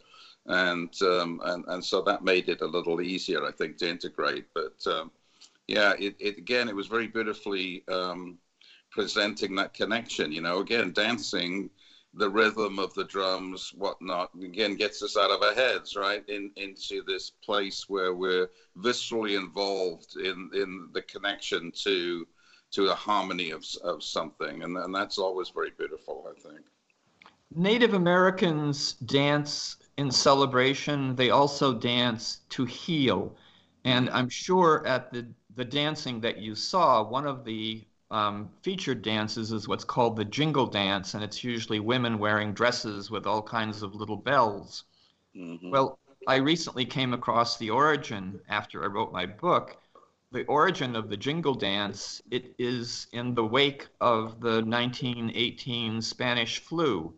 [0.50, 4.46] and um, and and so that made it a little easier, I think, to integrate.
[4.52, 5.12] But um,
[5.68, 8.38] yeah, it, it, again, it was very beautifully um,
[8.90, 10.32] presenting that connection.
[10.32, 11.70] You know, again, dancing,
[12.14, 16.50] the rhythm of the drums, whatnot, again gets us out of our heads, right, in
[16.56, 22.26] into this place where we're viscerally involved in in the connection to
[22.72, 26.66] to the harmony of of something, and and that's always very beautiful, I think.
[27.54, 33.36] Native Americans dance in celebration, they also dance to heal.
[33.84, 35.26] And I'm sure at the,
[35.56, 40.24] the dancing that you saw, one of the um, featured dances is what's called the
[40.24, 44.84] jingle dance, and it's usually women wearing dresses with all kinds of little bells.
[45.36, 45.70] Mm-hmm.
[45.70, 49.76] Well, I recently came across the origin after I wrote my book.
[50.32, 56.58] The origin of the jingle dance it is in the wake of the 1918 Spanish
[56.58, 57.12] flu,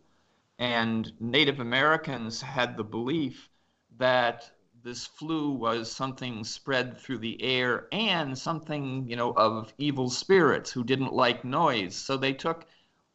[0.59, 3.49] and Native Americans had the belief
[3.97, 4.51] that
[4.83, 10.71] this flu was something spread through the air and something, you know, of evil spirits
[10.71, 11.95] who didn't like noise.
[11.95, 12.65] So they took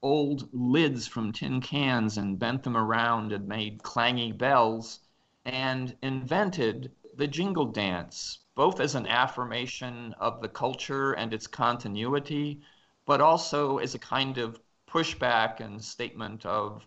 [0.03, 5.01] old lids from tin cans and bent them around and made clangy bells
[5.45, 12.63] and invented the jingle dance, both as an affirmation of the culture and its continuity,
[13.07, 16.87] but also as a kind of pushback and statement of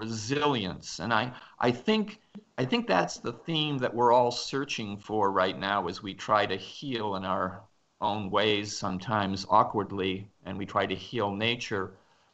[0.00, 0.98] resilience.
[0.98, 2.20] And I, I think
[2.58, 6.46] I think that's the theme that we're all searching for right now as we try
[6.46, 7.62] to heal in our
[8.00, 11.92] own ways, sometimes awkwardly, and we try to heal nature.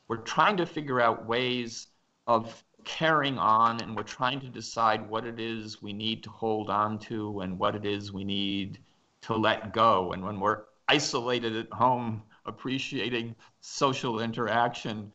[0.09, 1.89] We're trying to figure out ways
[2.27, 6.71] of carrying on, and we're trying to decide what it is we need to hold
[6.71, 8.79] on to and what it is we need
[9.23, 10.13] to let go.
[10.13, 15.13] And when we're isolated at home, appreciating social interaction,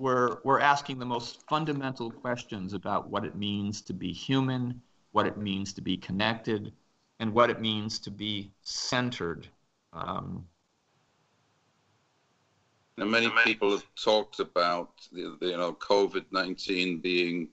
[0.00, 4.80] we're, we're asking the most fundamental questions about what it means to be human,
[5.12, 6.72] what it means to be connected,
[7.18, 9.46] and what it means to be centered.
[9.92, 10.46] Um,
[12.96, 17.48] now, many people have talked about the, the you know COVID nineteen being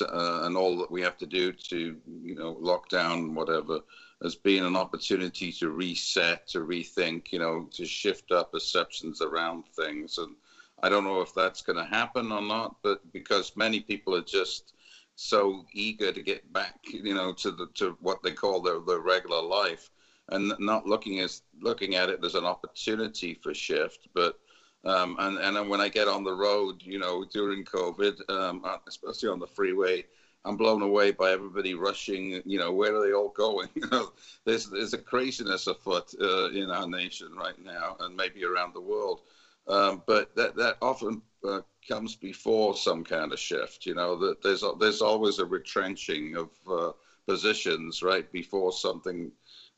[0.00, 3.80] uh, and all that we have to do to you know lock down whatever
[4.24, 9.64] as being an opportunity to reset, to rethink, you know, to shift our perceptions around
[9.76, 10.34] things and
[10.82, 14.22] I don't know if that's going to happen or not, but because many people are
[14.22, 14.74] just
[15.16, 19.00] so eager to get back, you know, to the to what they call their, their
[19.00, 19.90] regular life,
[20.28, 24.08] and not looking as looking at it as an opportunity for shift.
[24.14, 24.38] But
[24.84, 28.76] um, and and when I get on the road, you know, during COVID, um, uh,
[28.86, 30.04] especially on the freeway,
[30.44, 32.40] I'm blown away by everybody rushing.
[32.44, 33.68] You know, where are they all going?
[33.74, 34.12] You know,
[34.44, 38.80] there's there's a craziness afoot uh, in our nation right now, and maybe around the
[38.80, 39.22] world.
[39.68, 43.86] Um, but that that often uh, comes before some kind of shift.
[43.86, 46.92] You know that there's there's always a retrenching of uh,
[47.26, 49.30] positions right before something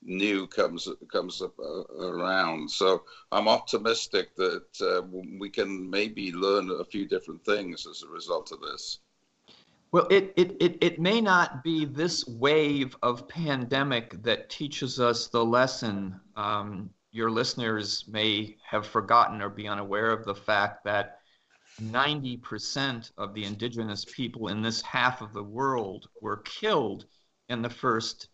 [0.02, 2.70] new comes comes up, uh, around.
[2.70, 5.02] So I'm optimistic that uh,
[5.38, 9.00] we can maybe learn a few different things as a result of this.
[9.92, 15.26] Well, it, it, it, it may not be this wave of pandemic that teaches us
[15.26, 16.20] the lesson.
[16.36, 21.18] Um, your listeners may have forgotten or be unaware of the fact that
[21.82, 27.06] 90% of the indigenous people in this half of the world were killed
[27.48, 28.28] in the first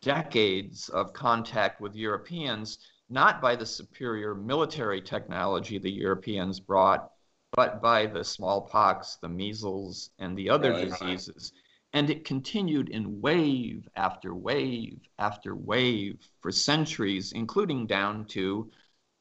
[0.00, 7.10] decades of contact with Europeans, not by the superior military technology the Europeans brought,
[7.52, 11.52] but by the smallpox, the measles, and the other right, diseases.
[11.92, 18.70] And it continued in wave after wave after wave for centuries, including down to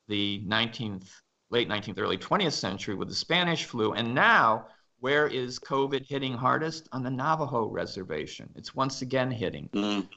[0.08, 1.10] the 19th,
[1.50, 3.94] late 19th, early 20th century with the Spanish flu.
[3.94, 4.68] And now,
[5.00, 6.90] where is COVID hitting hardest?
[6.92, 8.50] On the Navajo reservation.
[8.56, 9.70] It's once again hitting.
[9.74, 10.08] Mm.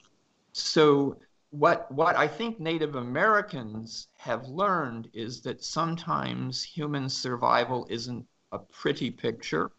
[0.53, 1.17] So
[1.51, 8.59] what what I think Native Americans have learned is that sometimes human survival isn't a
[8.59, 9.71] pretty picture.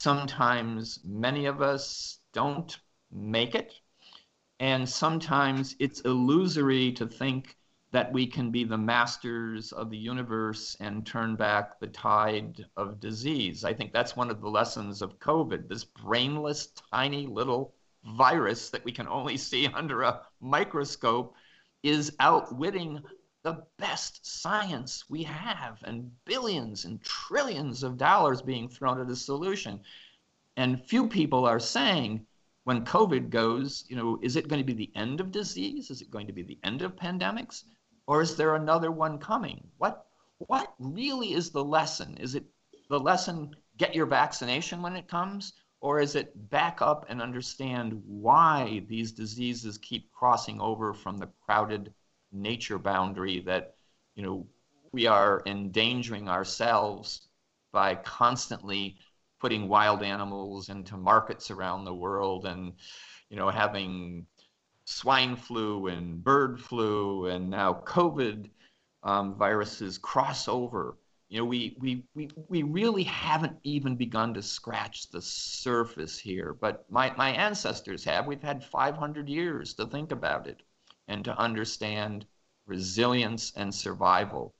[0.00, 2.78] Sometimes many of us don't
[3.10, 3.74] make it.
[4.60, 7.56] And sometimes it's illusory to think
[7.90, 13.00] that we can be the masters of the universe and turn back the tide of
[13.00, 13.64] disease.
[13.64, 17.74] I think that's one of the lessons of COVID, this brainless, tiny little
[18.04, 21.34] virus that we can only see under a microscope
[21.82, 23.02] is outwitting
[23.48, 29.16] the best science we have and billions and trillions of dollars being thrown at a
[29.16, 29.80] solution.
[30.58, 32.26] And few people are saying
[32.64, 35.90] when COVID goes, you know, is it going to be the end of disease?
[35.90, 37.64] Is it going to be the end of pandemics?
[38.06, 39.66] Or is there another one coming?
[39.78, 40.04] What
[40.46, 42.18] what really is the lesson?
[42.18, 42.44] Is it
[42.90, 45.54] the lesson get your vaccination when it comes?
[45.80, 51.30] Or is it back up and understand why these diseases keep crossing over from the
[51.46, 51.94] crowded
[52.32, 53.74] nature boundary that,
[54.14, 54.46] you know,
[54.92, 57.28] we are endangering ourselves
[57.72, 58.96] by constantly
[59.40, 62.72] putting wild animals into markets around the world and,
[63.30, 64.26] you know, having
[64.84, 68.50] swine flu and bird flu and now COVID
[69.02, 70.96] um, viruses cross over
[71.28, 76.56] you know, we, we, we, we really haven't even begun to scratch the surface here,
[76.58, 78.26] but my, my ancestors have.
[78.26, 80.62] We've had 500 years to think about it
[81.08, 82.26] and to understand
[82.66, 84.54] resilience and survival.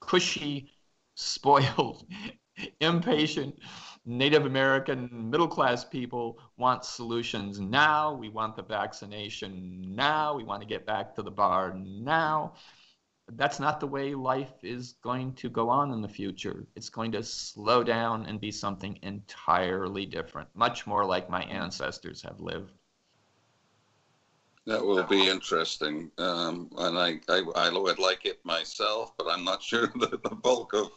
[0.00, 0.70] Cushy,
[1.14, 2.06] spoiled,
[2.80, 3.58] impatient
[4.04, 8.12] Native American middle class people want solutions now.
[8.12, 10.34] We want the vaccination now.
[10.34, 12.54] We want to get back to the bar now
[13.36, 16.66] that's not the way life is going to go on in the future.
[16.74, 22.22] It's going to slow down and be something entirely different, much more like my ancestors
[22.22, 22.72] have lived.
[24.66, 29.42] That will be interesting, um, and I, I, I would like it myself, but I'm
[29.42, 30.90] not sure that the bulk of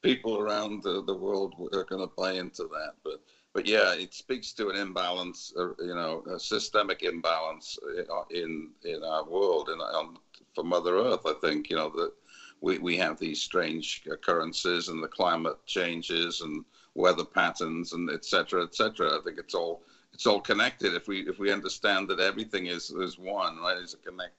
[0.00, 2.92] people around the, the world are going to buy into that.
[3.04, 3.20] But
[3.52, 8.70] but yeah, it speaks to an imbalance, uh, you know, a systemic imbalance uh, in
[8.84, 10.16] in our world and on
[10.54, 11.26] for Mother Earth.
[11.26, 12.12] I think you know that
[12.60, 18.62] we we have these strange occurrences and the climate changes and weather patterns and etc.
[18.62, 19.18] etc.
[19.18, 19.82] I think it's all
[20.12, 20.94] it's all connected.
[20.94, 24.34] If we if we understand that everything is is one, right, is a connect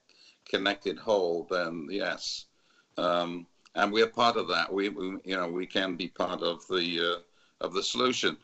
[0.49, 2.45] connected whole, then yes.
[2.97, 4.71] Um, and we're part of that.
[4.71, 8.37] We, we, you know, we can be part of the uh, of the solution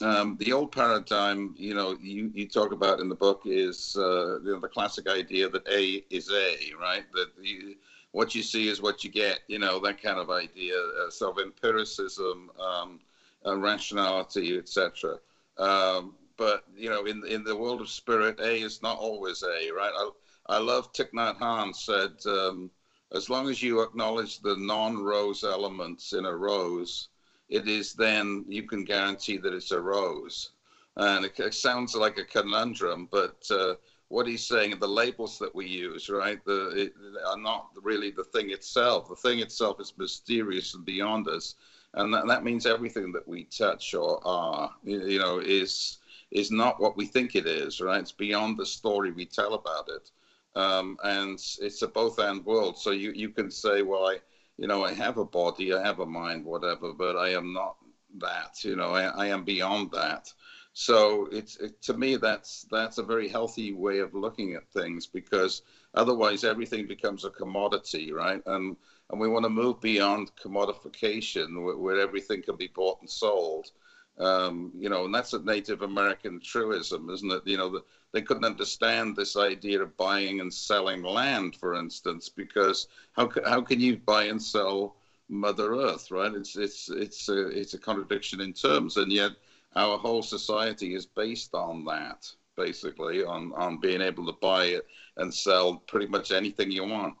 [0.00, 4.40] um, the old paradigm, you know, you, you talk about in the book is uh,
[4.40, 7.04] you know, the classic idea that A is A, right?
[7.12, 7.76] That you,
[8.12, 11.38] what you see is what you get, you know, that kind of idea, uh, sort
[11.38, 13.00] of empiricism, um,
[13.46, 15.18] uh, rationality, etc.
[15.58, 19.70] Um, but you know, in in the world of spirit, A is not always A,
[19.70, 19.92] right?
[19.94, 20.10] I,
[20.46, 22.70] I love Thich Nhat Hanh said, um,
[23.12, 27.08] as long as you acknowledge the non-rose elements in a rose,
[27.48, 30.50] it is then you can guarantee that it's a rose.
[30.96, 33.74] And it, it sounds like a conundrum, but uh,
[34.08, 36.92] what he's saying, the labels that we use, right, the, it,
[37.26, 39.08] are not really the thing itself.
[39.08, 41.54] The thing itself is mysterious and beyond us.
[41.94, 45.98] And that, that means everything that we touch or are, you know, is
[46.32, 48.00] is not what we think it is, right?
[48.00, 50.10] It's beyond the story we tell about it.
[50.54, 52.78] Um, and it's a both and world.
[52.78, 54.18] So you, you can say, well, I,
[54.58, 57.76] you know, I have a body, I have a mind, whatever, but I am not
[58.18, 58.62] that.
[58.64, 60.32] You know, I, I am beyond that.
[60.74, 65.06] So it's it, to me that's that's a very healthy way of looking at things
[65.06, 65.62] because
[65.94, 68.42] otherwise everything becomes a commodity, right?
[68.46, 68.76] And
[69.10, 73.70] and we want to move beyond commodification where, where everything can be bought and sold.
[74.18, 77.42] Um, you know, and that's a Native American truism, isn't it?
[77.46, 82.28] You know, the, they couldn't understand this idea of buying and selling land, for instance,
[82.28, 84.96] because how how can you buy and sell
[85.28, 86.32] Mother Earth, right?
[86.34, 89.32] It's it's it's a, it's a contradiction in terms, and yet
[89.76, 94.86] our whole society is based on that, basically, on, on being able to buy it
[95.16, 97.14] and sell pretty much anything you want.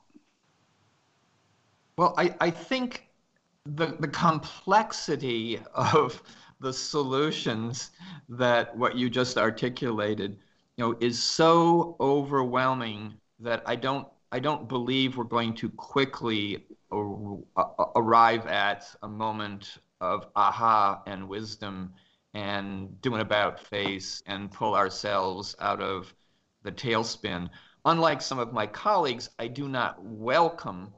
[1.96, 3.08] Well, I, I think
[3.64, 6.22] the, the complexity of
[6.62, 7.90] the solutions
[8.28, 10.38] that what you just articulated,
[10.76, 16.64] you know, is so overwhelming that I don't I don't believe we're going to quickly
[16.90, 21.92] arrive at a moment of aha and wisdom
[22.32, 26.14] and do an about face and pull ourselves out of
[26.62, 27.50] the tailspin.
[27.84, 30.94] Unlike some of my colleagues, I do not welcome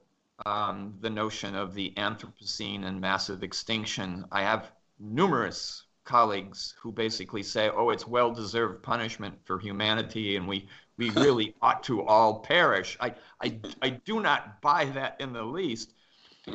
[0.47, 4.27] um, the notion of the Anthropocene and massive extinction.
[4.31, 10.47] I have numerous colleagues who basically say, oh, it's well deserved punishment for humanity and
[10.47, 12.97] we, we really ought to all perish.
[13.01, 15.95] I, I, I do not buy that in the least.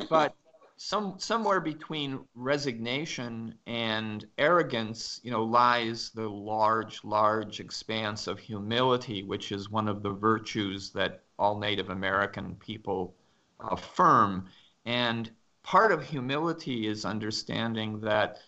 [0.08, 0.34] But
[0.76, 9.22] some, somewhere between resignation and arrogance, you know, lies the large, large expanse of humility,
[9.22, 13.14] which is one of the virtues that all Native American people
[13.58, 14.46] affirm.
[14.86, 15.30] And
[15.62, 18.38] part of humility is understanding that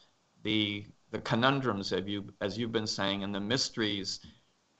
[0.42, 4.20] the the conundrums of you as you've been saying and the mysteries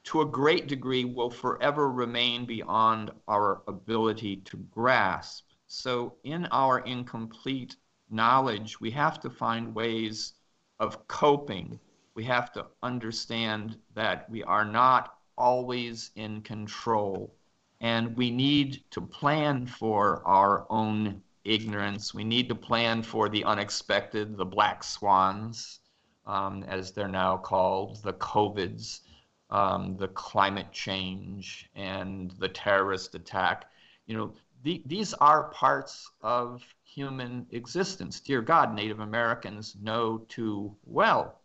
[0.03, 5.45] to a great degree will forever remain beyond our ability to grasp.
[5.67, 7.77] So in our incomplete
[8.09, 10.33] knowledge we have to find ways
[10.79, 11.79] of coping.
[12.15, 17.35] We have to understand that we are not always in control
[17.79, 22.13] and we need to plan for our own ignorance.
[22.13, 25.79] We need to plan for the unexpected, the black swans,
[26.25, 29.01] um, as they're now called, the COVIDs,
[29.49, 33.65] um, the climate change, and the terrorist attack.
[34.05, 34.33] You know,
[34.63, 38.19] the, these are parts of human existence.
[38.19, 41.39] Dear God, Native Americans know too well.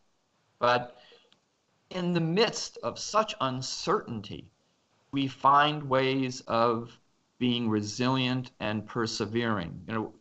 [0.59, 0.99] But
[1.91, 4.51] in the midst of such uncertainty,
[5.11, 6.99] we find ways of
[7.39, 9.83] being resilient and persevering.
[9.87, 10.15] You know,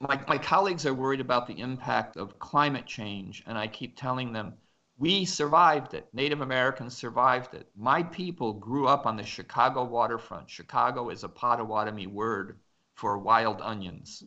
[0.00, 4.32] my, my colleagues are worried about the impact of climate change, and I keep telling
[4.32, 4.54] them,
[4.98, 6.08] we survived it.
[6.12, 7.68] Native Americans survived it.
[7.76, 10.48] My people grew up on the Chicago waterfront.
[10.48, 12.58] Chicago is a Potawatomi word
[12.94, 14.24] for wild onions.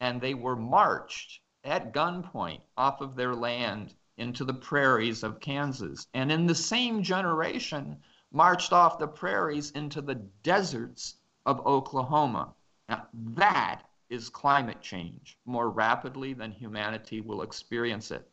[0.00, 6.06] And they were marched at gunpoint off of their land into the prairies of Kansas.
[6.12, 7.98] And in the same generation,
[8.32, 11.16] marched off the prairies into the deserts
[11.46, 12.54] of Oklahoma.
[12.88, 18.28] Now, that is climate change more rapidly than humanity will experience it.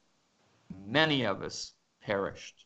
[0.85, 2.65] Many of us perished.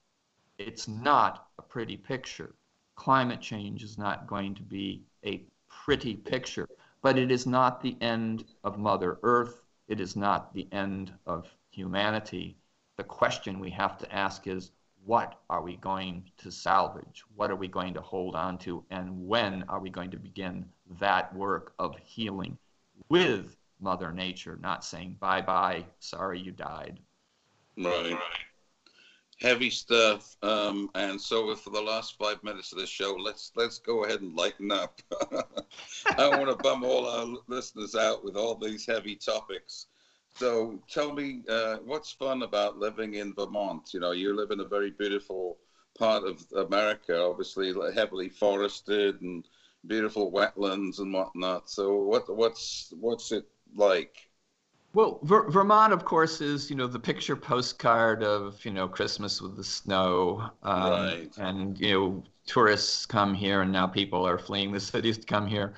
[0.57, 2.55] It's not a pretty picture.
[2.95, 6.67] Climate change is not going to be a pretty picture,
[7.01, 9.59] but it is not the end of Mother Earth.
[9.87, 12.57] It is not the end of humanity.
[12.97, 14.71] The question we have to ask is
[15.05, 17.23] what are we going to salvage?
[17.35, 18.83] What are we going to hold on to?
[18.91, 20.65] And when are we going to begin
[20.99, 22.57] that work of healing
[23.09, 26.99] with Mother Nature, not saying bye bye, sorry you died.
[27.77, 28.17] Right.
[29.39, 30.35] Heavy stuff.
[30.43, 34.21] Um, and so for the last five minutes of the show, let's let's go ahead
[34.21, 35.01] and lighten up.
[36.05, 39.87] I don't want to bum all our listeners out with all these heavy topics.
[40.35, 43.93] So tell me, uh, what's fun about living in Vermont?
[43.93, 45.57] You know, you live in a very beautiful
[45.97, 49.47] part of America, obviously heavily forested and
[49.85, 51.69] beautiful wetlands and whatnot.
[51.69, 54.29] So what what's what's it like?
[54.93, 59.41] Well, Ver- Vermont, of course, is you know the picture postcard of you know Christmas
[59.41, 61.37] with the snow, um, right?
[61.37, 65.47] And you know tourists come here, and now people are fleeing the cities to come
[65.47, 65.75] here.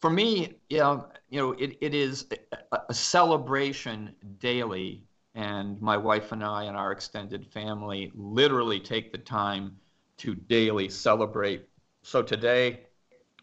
[0.00, 2.26] For me, you know, you know, it, it is
[2.72, 5.04] a, a celebration daily.
[5.34, 9.76] And my wife and I and our extended family literally take the time
[10.18, 11.68] to daily celebrate.
[12.02, 12.80] So today,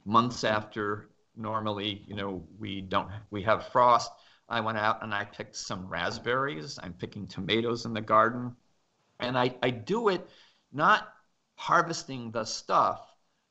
[0.05, 4.11] months after normally, you know, we don't we have frost.
[4.49, 6.79] I went out and I picked some raspberries.
[6.81, 8.55] I'm picking tomatoes in the garden.
[9.19, 10.27] And I, I do it
[10.71, 11.09] not
[11.55, 13.01] harvesting the stuff,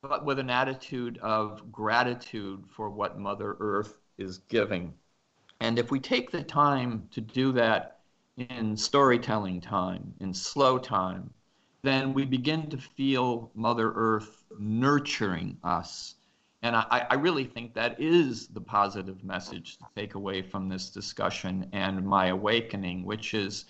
[0.03, 4.95] but with an attitude of gratitude for what Mother Earth is giving.
[5.61, 8.01] And if we take the time to do that
[8.37, 11.31] in storytelling time, in slow time,
[11.83, 16.15] then we begin to feel Mother Earth nurturing us.
[16.63, 20.91] And I, I, really think that is the positive message to take away from this
[20.91, 23.65] discussion and my awakening, which is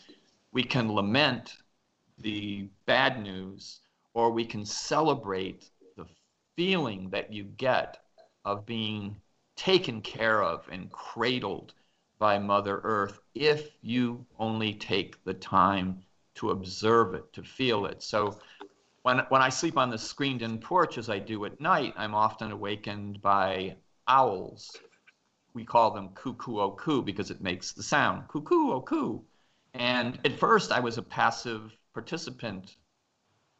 [0.52, 1.56] we can lament
[2.18, 3.80] the bad news
[4.12, 6.04] or we can celebrate the
[6.54, 8.04] feeling that you get
[8.44, 9.16] of being
[9.62, 11.72] taken care of and cradled
[12.18, 16.02] by Mother Earth if you only take the time
[16.34, 18.02] to observe it, to feel it.
[18.02, 18.40] So
[19.02, 22.12] when, when I sleep on the screened in porch, as I do at night, I'm
[22.12, 23.76] often awakened by
[24.08, 24.76] owls.
[25.54, 29.24] We call them cuckoo o coo because it makes the sound cuckoo o coo.
[29.74, 32.78] And at first, I was a passive participant,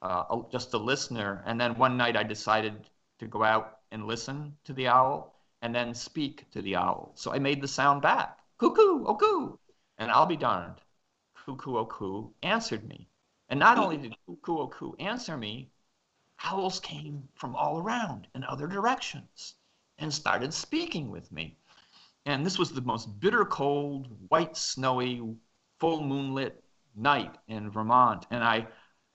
[0.02, 1.44] uh, just a listener.
[1.46, 2.90] And then one night, I decided
[3.20, 5.31] to go out and listen to the owl
[5.62, 7.12] and then speak to the owl.
[7.14, 9.58] So I made the sound back cuckoo o coo.
[9.98, 10.80] And I'll be darned,
[11.34, 13.08] cuckoo o coo answered me.
[13.48, 15.70] And not only did cuckoo o coo answer me,
[16.44, 19.54] owls came from all around in other directions
[19.98, 21.56] and started speaking with me.
[22.26, 25.22] And this was the most bitter cold, white, snowy,
[25.78, 26.62] full moonlit
[26.96, 28.26] night in Vermont.
[28.30, 28.66] And I,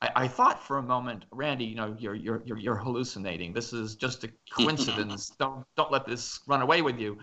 [0.01, 3.53] I, I, thought for a moment, Randy, you know, you're, you're, you're, you're hallucinating.
[3.53, 5.31] This is just a coincidence.
[5.39, 7.17] don't, don't let this run away with you.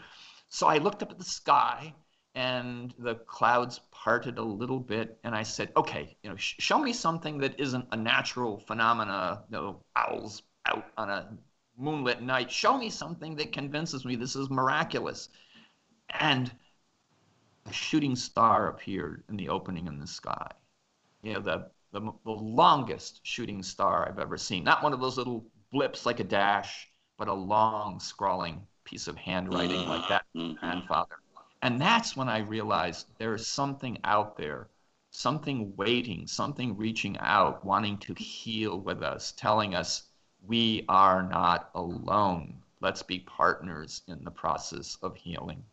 [0.48, 1.94] So I looked up at the sky
[2.34, 6.78] and the clouds parted a little bit and i said okay you know sh- show
[6.78, 11.28] me something that isn't a natural phenomena you know owls out on a
[11.76, 15.28] moonlit night show me something that convinces me this is miraculous
[16.20, 16.52] and
[17.66, 20.50] a shooting star appeared in the opening in the sky
[21.22, 25.16] you know the the, the longest shooting star i've ever seen not one of those
[25.16, 30.58] little blips like a dash but a long scrawling piece of handwriting like that mm-hmm.
[30.58, 31.16] grandfather
[31.64, 34.68] and that's when I realized there is something out there,
[35.10, 40.02] something waiting, something reaching out, wanting to heal with us, telling us
[40.46, 42.60] we are not alone.
[42.82, 45.64] Let's be partners in the process of healing.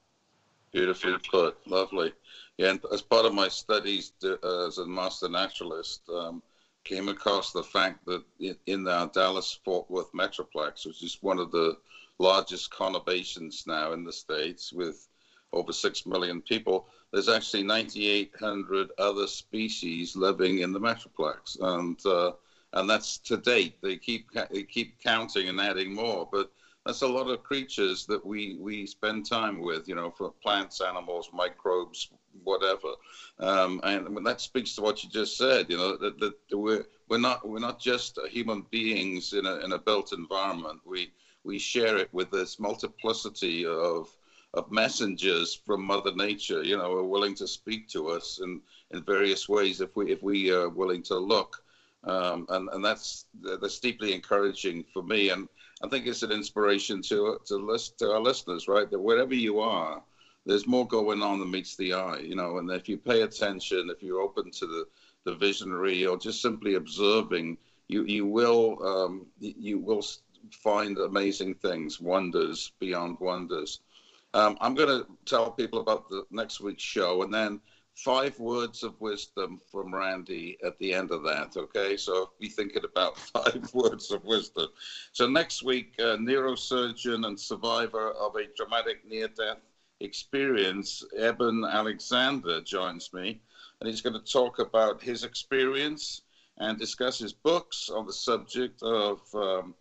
[0.72, 1.57] Beautifully put.
[1.67, 2.13] Lovely.
[2.62, 6.43] Yeah, and as part of my studies uh, as a master naturalist, um,
[6.84, 11.39] came across the fact that in, in our Dallas Fort Worth Metroplex, which is one
[11.39, 11.76] of the
[12.20, 15.07] largest conurbations now in the States, with
[15.53, 21.59] over 6 million people, there's actually 9,800 other species living in the Metroplex.
[21.62, 22.34] And, uh,
[22.74, 23.82] and that's to date.
[23.82, 26.30] They keep, they keep counting and adding more.
[26.32, 26.51] But
[26.86, 30.82] that's a lot of creatures that we, we spend time with, you know, for plants,
[30.82, 32.09] animals, microbes,
[32.43, 32.93] whatever.
[33.39, 37.19] Um, and that speaks to what you just said, you know, that, that we're, we're,
[37.19, 40.79] not, we're not just human beings in a, in a built environment.
[40.86, 41.11] We,
[41.43, 44.07] we share it with this multiplicity of
[44.53, 48.59] of messengers from Mother Nature, you know, are willing to speak to us in,
[48.91, 51.63] in various ways if we if we are willing to look,
[52.03, 55.47] um, and and that's that's deeply encouraging for me, and
[55.84, 58.89] I think it's an inspiration to to list to our listeners, right?
[58.89, 60.03] That wherever you are,
[60.45, 63.89] there's more going on than meets the eye, you know, and if you pay attention,
[63.89, 64.86] if you're open to the
[65.23, 67.57] the visionary or just simply observing,
[67.88, 70.03] you you will um, you will
[70.51, 73.79] find amazing things, wonders beyond wonders.
[74.34, 77.59] Um, I'm going to tell people about the next week's show and then
[78.04, 81.56] five words of wisdom from Randy at the end of that.
[81.56, 84.68] Okay, so be thinking about five words of wisdom.
[85.12, 89.60] So next week, a neurosurgeon and survivor of a dramatic near-death
[89.99, 93.39] experience, Eben Alexander, joins me,
[93.80, 96.22] and he's going to talk about his experience
[96.58, 99.76] and discuss his books on the subject of um,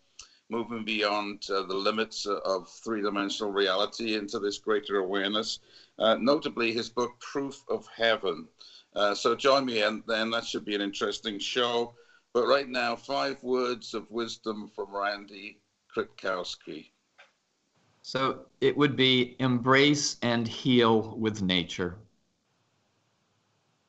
[0.50, 5.60] moving beyond uh, the limits of three dimensional reality into this greater awareness.
[6.00, 8.48] Uh, notably, his book, Proof of Heaven.
[8.96, 11.94] Uh, so join me, and then that should be an interesting show.
[12.32, 15.58] But right now, five words of wisdom from Randy
[15.94, 16.86] Kritkausky.
[18.02, 21.98] So it would be embrace and heal with nature.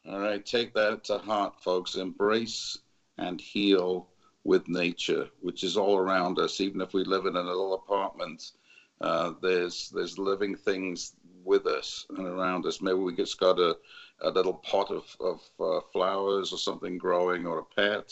[0.07, 1.95] All right, take that to heart, folks.
[1.95, 2.77] Embrace
[3.17, 4.09] and heal
[4.43, 6.59] with nature, which is all around us.
[6.59, 8.51] Even if we live in a little apartment,
[8.99, 11.13] uh, there's there's living things
[11.43, 12.81] with us and around us.
[12.81, 13.75] Maybe we just got a,
[14.21, 18.11] a little pot of, of uh, flowers or something growing, or a pet,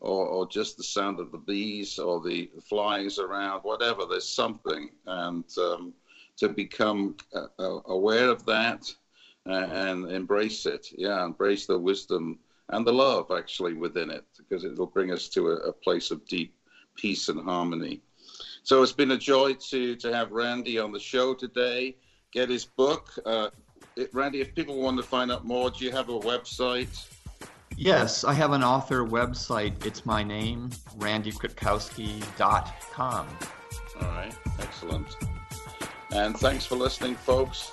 [0.00, 3.60] or, or just the sound of the bees or the flies around.
[3.62, 5.94] Whatever, there's something, and um,
[6.36, 8.82] to become uh, uh aware of that
[9.46, 10.86] and embrace it.
[10.96, 15.28] Yeah, embrace the wisdom and the love actually within it, because it will bring us
[15.30, 16.54] to a, a place of deep
[16.94, 18.00] peace and harmony.
[18.62, 21.96] So it's been a joy to to have Randy on the show today.
[22.32, 23.50] Get his book, uh,
[23.96, 24.40] it, Randy.
[24.40, 27.06] If people want to find out more, do you have a website?
[27.76, 29.84] Yes, I have an author website.
[29.84, 33.28] It's my name, randykritkausky.com.
[34.00, 35.14] All right, excellent.
[36.10, 37.72] And thanks for listening, folks.